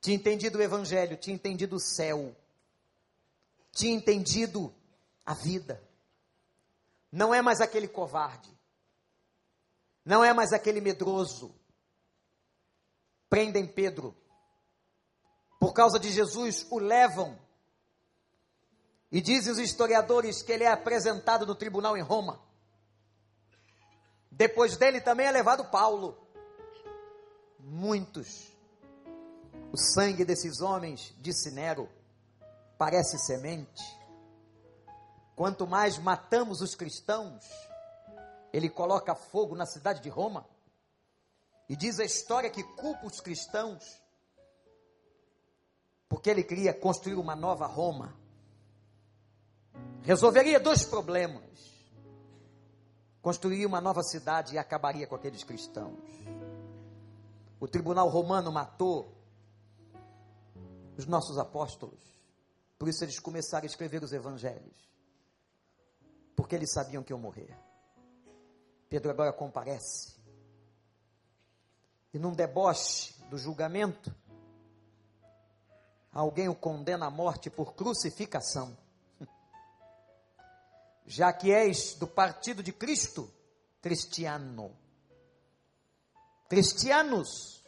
[0.00, 2.34] Tinha entendido o Evangelho, tinha entendido o céu.
[3.70, 4.74] Tinha entendido
[5.24, 5.80] a vida
[7.12, 8.50] não é mais aquele covarde,
[10.02, 11.54] não é mais aquele medroso.
[13.28, 14.16] Prendem Pedro,
[15.60, 17.38] por causa de Jesus, o levam.
[19.10, 22.40] E dizem os historiadores que ele é apresentado no tribunal em Roma.
[24.32, 26.18] Depois dele também é levado Paulo.
[27.60, 28.50] Muitos.
[29.72, 31.88] O sangue desses homens, disse Nero,
[32.76, 34.02] parece semente
[35.34, 37.44] Quanto mais matamos os cristãos,
[38.52, 40.46] ele coloca fogo na cidade de Roma.
[41.68, 43.82] E diz a história que culpa os cristãos,
[46.08, 48.14] porque ele queria construir uma nova Roma.
[50.02, 51.42] Resolveria dois problemas:
[53.22, 55.98] construiria uma nova cidade e acabaria com aqueles cristãos.
[57.60, 59.16] O tribunal romano matou
[60.98, 62.00] os nossos apóstolos.
[62.76, 64.90] Por isso eles começaram a escrever os evangelhos.
[66.34, 67.56] Porque eles sabiam que iam morrer.
[68.88, 70.20] Pedro agora comparece.
[72.12, 74.14] E num deboche do julgamento,
[76.12, 78.76] alguém o condena à morte por crucificação.
[81.14, 83.30] Já que és do partido de Cristo,
[83.82, 84.74] cristiano.
[86.48, 87.62] Cristianos,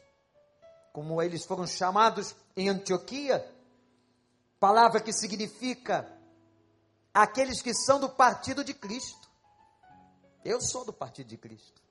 [0.95, 3.47] como eles foram chamados em Antioquia,
[4.59, 6.11] palavra que significa
[7.13, 9.29] aqueles que são do partido de Cristo.
[10.43, 11.83] Eu sou do partido de Cristo.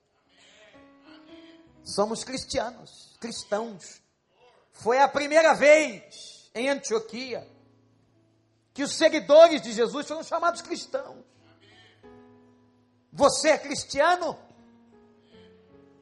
[1.84, 4.02] Somos cristianos, cristãos.
[4.72, 7.48] Foi a primeira vez em Antioquia
[8.72, 11.33] que os seguidores de Jesus foram chamados cristãos.
[13.14, 14.36] Você é cristiano?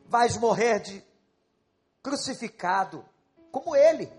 [0.06, 1.04] Vais morrer de
[2.02, 3.04] crucificado,
[3.50, 4.10] como ele.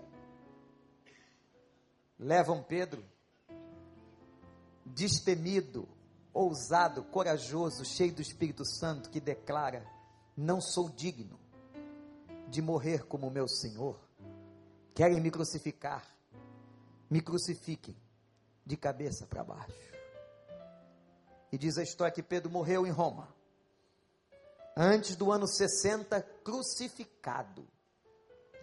[2.16, 3.04] Levam Pedro,
[4.86, 5.88] destemido,
[6.32, 9.84] ousado, corajoso, cheio do Espírito Santo, que declara:
[10.36, 11.40] Não sou digno
[12.48, 13.98] de morrer como meu Senhor.
[14.94, 16.06] Querem me crucificar?
[17.10, 17.96] Me crucifiquem
[18.64, 19.93] de cabeça para baixo.
[21.54, 23.32] E diz a história que Pedro morreu em Roma.
[24.76, 27.64] Antes do ano 60, crucificado,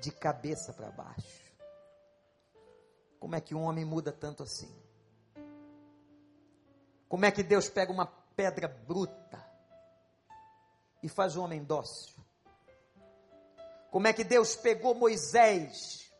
[0.02, 1.56] de cabeça para baixo.
[3.18, 4.70] Como é que um homem muda tanto assim?
[7.08, 9.42] Como é que Deus pega uma pedra bruta
[11.02, 12.22] e faz um homem dócil?
[13.90, 16.12] Como é que Deus pegou Moisés,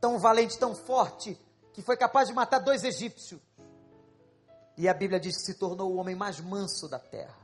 [0.00, 1.36] tão valente, tão forte,
[1.72, 3.49] que foi capaz de matar dois egípcios?
[4.80, 7.36] E a Bíblia diz que se tornou o homem mais manso da terra.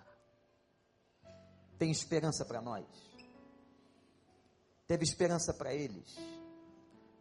[1.78, 2.86] Tem esperança para nós.
[4.88, 6.16] Teve esperança para eles.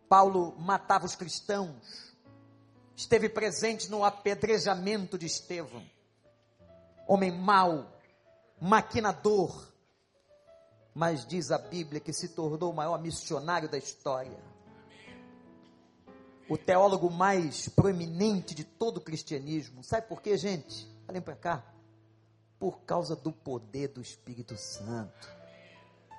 [0.08, 2.16] Paulo matava os cristãos.
[2.96, 5.86] Esteve presente no apedrejamento de Estevão.
[7.06, 8.00] Homem mau,
[8.62, 9.68] maquinador.
[10.94, 14.55] Mas diz a Bíblia que se tornou o maior missionário da história
[16.50, 19.84] o teólogo mais proeminente de todo o cristianismo.
[19.84, 20.88] Sabe por quê, gente?
[21.08, 21.74] Olhem para cá.
[22.60, 25.28] Por causa do poder do Espírito Santo.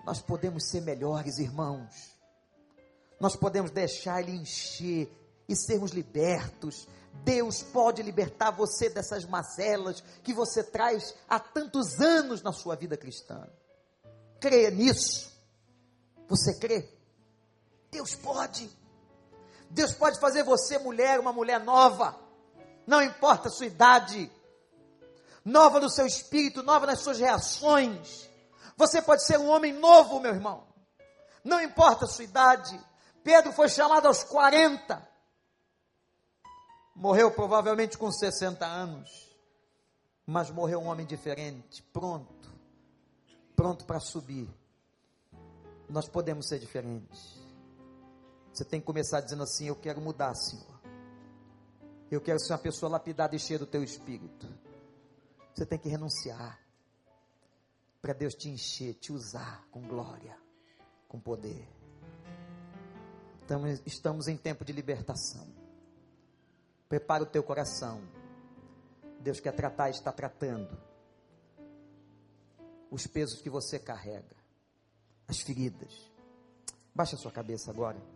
[0.04, 2.16] Nós podemos ser melhores, irmãos.
[3.18, 5.10] Nós podemos deixar Ele encher
[5.48, 6.86] e sermos libertos.
[7.24, 12.96] Deus pode libertar você dessas mazelas que você traz há tantos anos na sua vida
[12.96, 13.48] cristã.
[14.38, 15.32] Creia nisso.
[16.28, 16.88] Você crê?
[17.90, 18.70] Deus pode.
[19.70, 22.18] Deus pode fazer você mulher, uma mulher nova,
[22.86, 24.30] não importa a sua idade,
[25.44, 28.28] nova no seu espírito, nova nas suas reações.
[28.76, 30.66] Você pode ser um homem novo, meu irmão,
[31.42, 32.78] não importa a sua idade.
[33.22, 35.08] Pedro foi chamado aos 40,
[36.94, 39.10] morreu provavelmente com 60 anos,
[40.24, 42.50] mas morreu um homem diferente, pronto,
[43.54, 44.48] pronto para subir.
[45.88, 47.35] Nós podemos ser diferentes.
[48.56, 50.80] Você tem que começar dizendo assim: Eu quero mudar, Senhor.
[52.10, 54.48] Eu quero ser uma pessoa lapidada e cheia do teu espírito.
[55.54, 56.58] Você tem que renunciar
[58.00, 60.38] para Deus te encher, te usar com glória,
[61.06, 61.68] com poder.
[63.44, 65.46] Então, estamos em tempo de libertação.
[66.88, 68.00] Prepara o teu coração.
[69.20, 70.78] Deus quer tratar e está tratando
[72.90, 74.36] os pesos que você carrega,
[75.28, 76.10] as feridas.
[76.94, 78.15] Baixa a sua cabeça agora.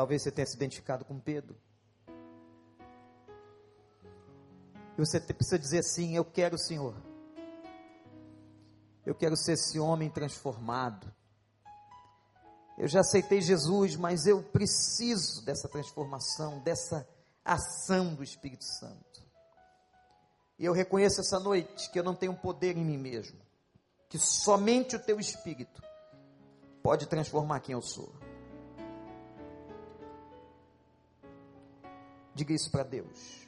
[0.00, 1.54] Talvez você tenha se identificado com Pedro.
[4.96, 6.96] E você precisa dizer assim: Eu quero o Senhor.
[9.04, 11.14] Eu quero ser esse homem transformado.
[12.78, 17.06] Eu já aceitei Jesus, mas eu preciso dessa transformação, dessa
[17.44, 19.22] ação do Espírito Santo.
[20.58, 23.38] E eu reconheço essa noite que eu não tenho poder em mim mesmo,
[24.08, 25.82] que somente o teu Espírito
[26.82, 28.10] pode transformar quem eu sou.
[32.34, 33.40] Diga isso para Deus.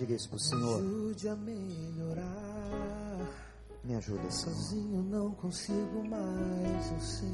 [0.00, 0.80] Diga isso para o Senhor.
[0.80, 2.30] Me ajude a melhorar.
[3.84, 4.54] Me ajuda, Senhor.
[4.54, 7.28] Sozinho não consigo mais, eu sei.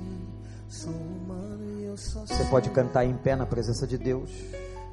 [0.68, 4.30] Sou humano e eu só Você pode cantar em pé na presença de Deus.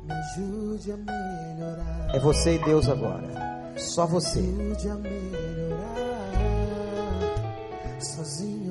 [0.04, 2.16] Me ajude a melhorar.
[2.16, 3.53] É você e Deus agora.
[3.78, 4.42] Só você.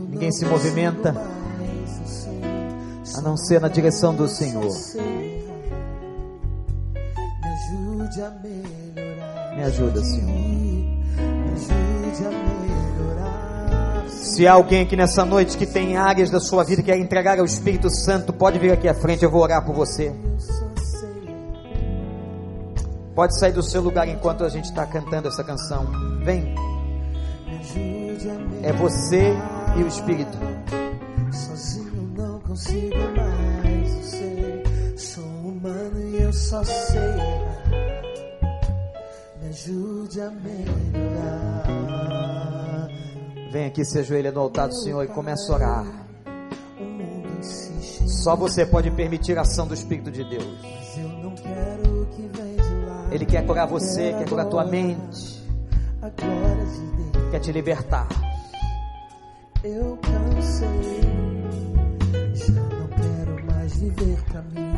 [0.09, 1.15] Ninguém se movimenta.
[2.07, 2.41] sei.
[3.17, 4.63] a não ser na direção do Senhor.
[4.63, 4.71] Me
[7.49, 9.57] ajude a melhorar.
[9.57, 10.29] Me ajuda, Senhor.
[10.29, 11.03] Me
[11.55, 14.05] ajude a melhorar.
[14.09, 17.39] Se há alguém aqui nessa noite que tem áreas da sua vida que quer entregar
[17.39, 20.13] ao Espírito Santo, pode vir aqui à frente, eu vou orar por você.
[23.15, 25.87] Pode sair do seu lugar enquanto a gente está cantando essa canção.
[26.25, 26.55] Vem,
[28.63, 29.35] é você
[29.77, 30.39] e o Espírito.
[31.31, 34.63] Sozinho não consigo mais, eu sei.
[34.97, 37.01] Sou humano e eu só sei.
[39.43, 41.63] Me ajude a melhorar.
[43.51, 46.07] Vem aqui, se ajoelha no altar do Senhor e começa a orar.
[48.07, 50.82] Só você pode permitir a ação do Espírito de Deus.
[53.13, 55.43] Ele quer curar você, quer curar tua mente,
[57.31, 58.09] quer te libertar.
[59.63, 60.69] Eu cansei,
[62.35, 64.73] já não quero mais viver pra mim.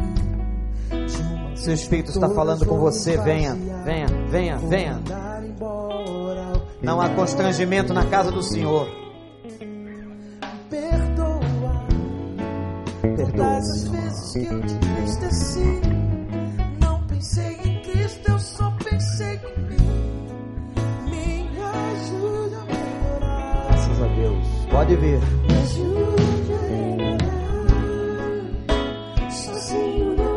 [1.07, 3.55] De uma Se o Espírito está falando com você, venha,
[3.85, 5.01] venha, venha, venha.
[6.83, 8.89] Não há constrangimento na casa do Senhor.
[10.69, 11.87] Perdoa
[13.01, 15.84] Perdoa, as vezes que eu te entristeci.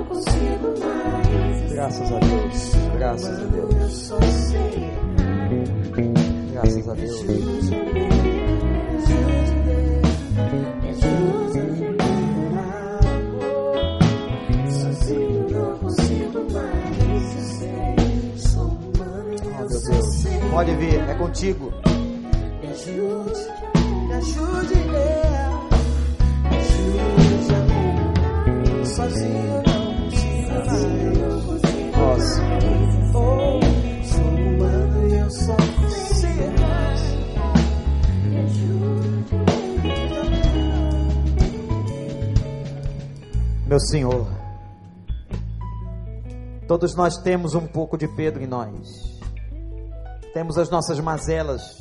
[0.05, 1.71] Consigo mais.
[1.73, 2.71] Graças a Deus.
[2.97, 4.09] Graças a Eu Deus.
[6.53, 7.69] Graças a Deus.
[7.71, 8.37] Oh.
[20.51, 21.71] Pode vir, é contigo.
[43.77, 44.25] Meu Senhor,
[46.67, 49.19] todos nós temos um pouco de Pedro em nós.
[50.33, 51.79] Temos as nossas mazelas.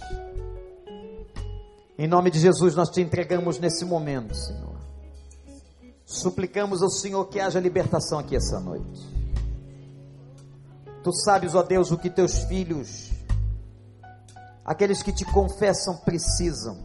[1.98, 4.76] Em nome de Jesus, nós te entregamos nesse momento, Senhor.
[6.04, 9.16] Suplicamos ao Senhor que haja libertação aqui essa noite.
[11.02, 13.10] Tu sabes, ó Deus, o que teus filhos,
[14.64, 16.84] aqueles que te confessam, precisam.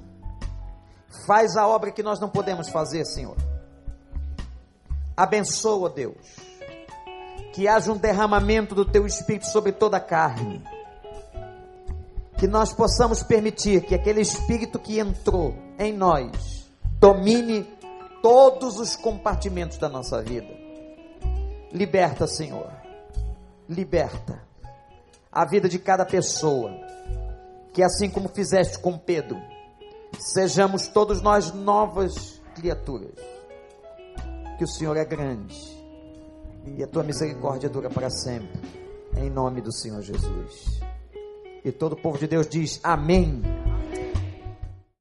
[1.28, 3.36] Faz a obra que nós não podemos fazer, Senhor.
[5.16, 6.38] Abençoa, Deus,
[7.54, 10.64] que haja um derramamento do teu espírito sobre toda a carne.
[12.42, 16.68] Que nós possamos permitir que aquele espírito que entrou em nós
[17.00, 17.72] domine
[18.20, 20.50] todos os compartimentos da nossa vida.
[21.72, 22.68] Liberta, Senhor.
[23.70, 24.42] Liberta
[25.32, 26.72] a vida de cada pessoa.
[27.74, 29.40] Que assim como fizeste com Pedro,
[30.18, 33.14] sejamos todos nós novas criaturas
[34.58, 35.56] que o Senhor é grande
[36.76, 38.60] e a tua misericórdia dura para sempre.
[39.16, 40.91] Em nome do Senhor Jesus.
[41.64, 43.42] E todo o povo de Deus diz: Amém.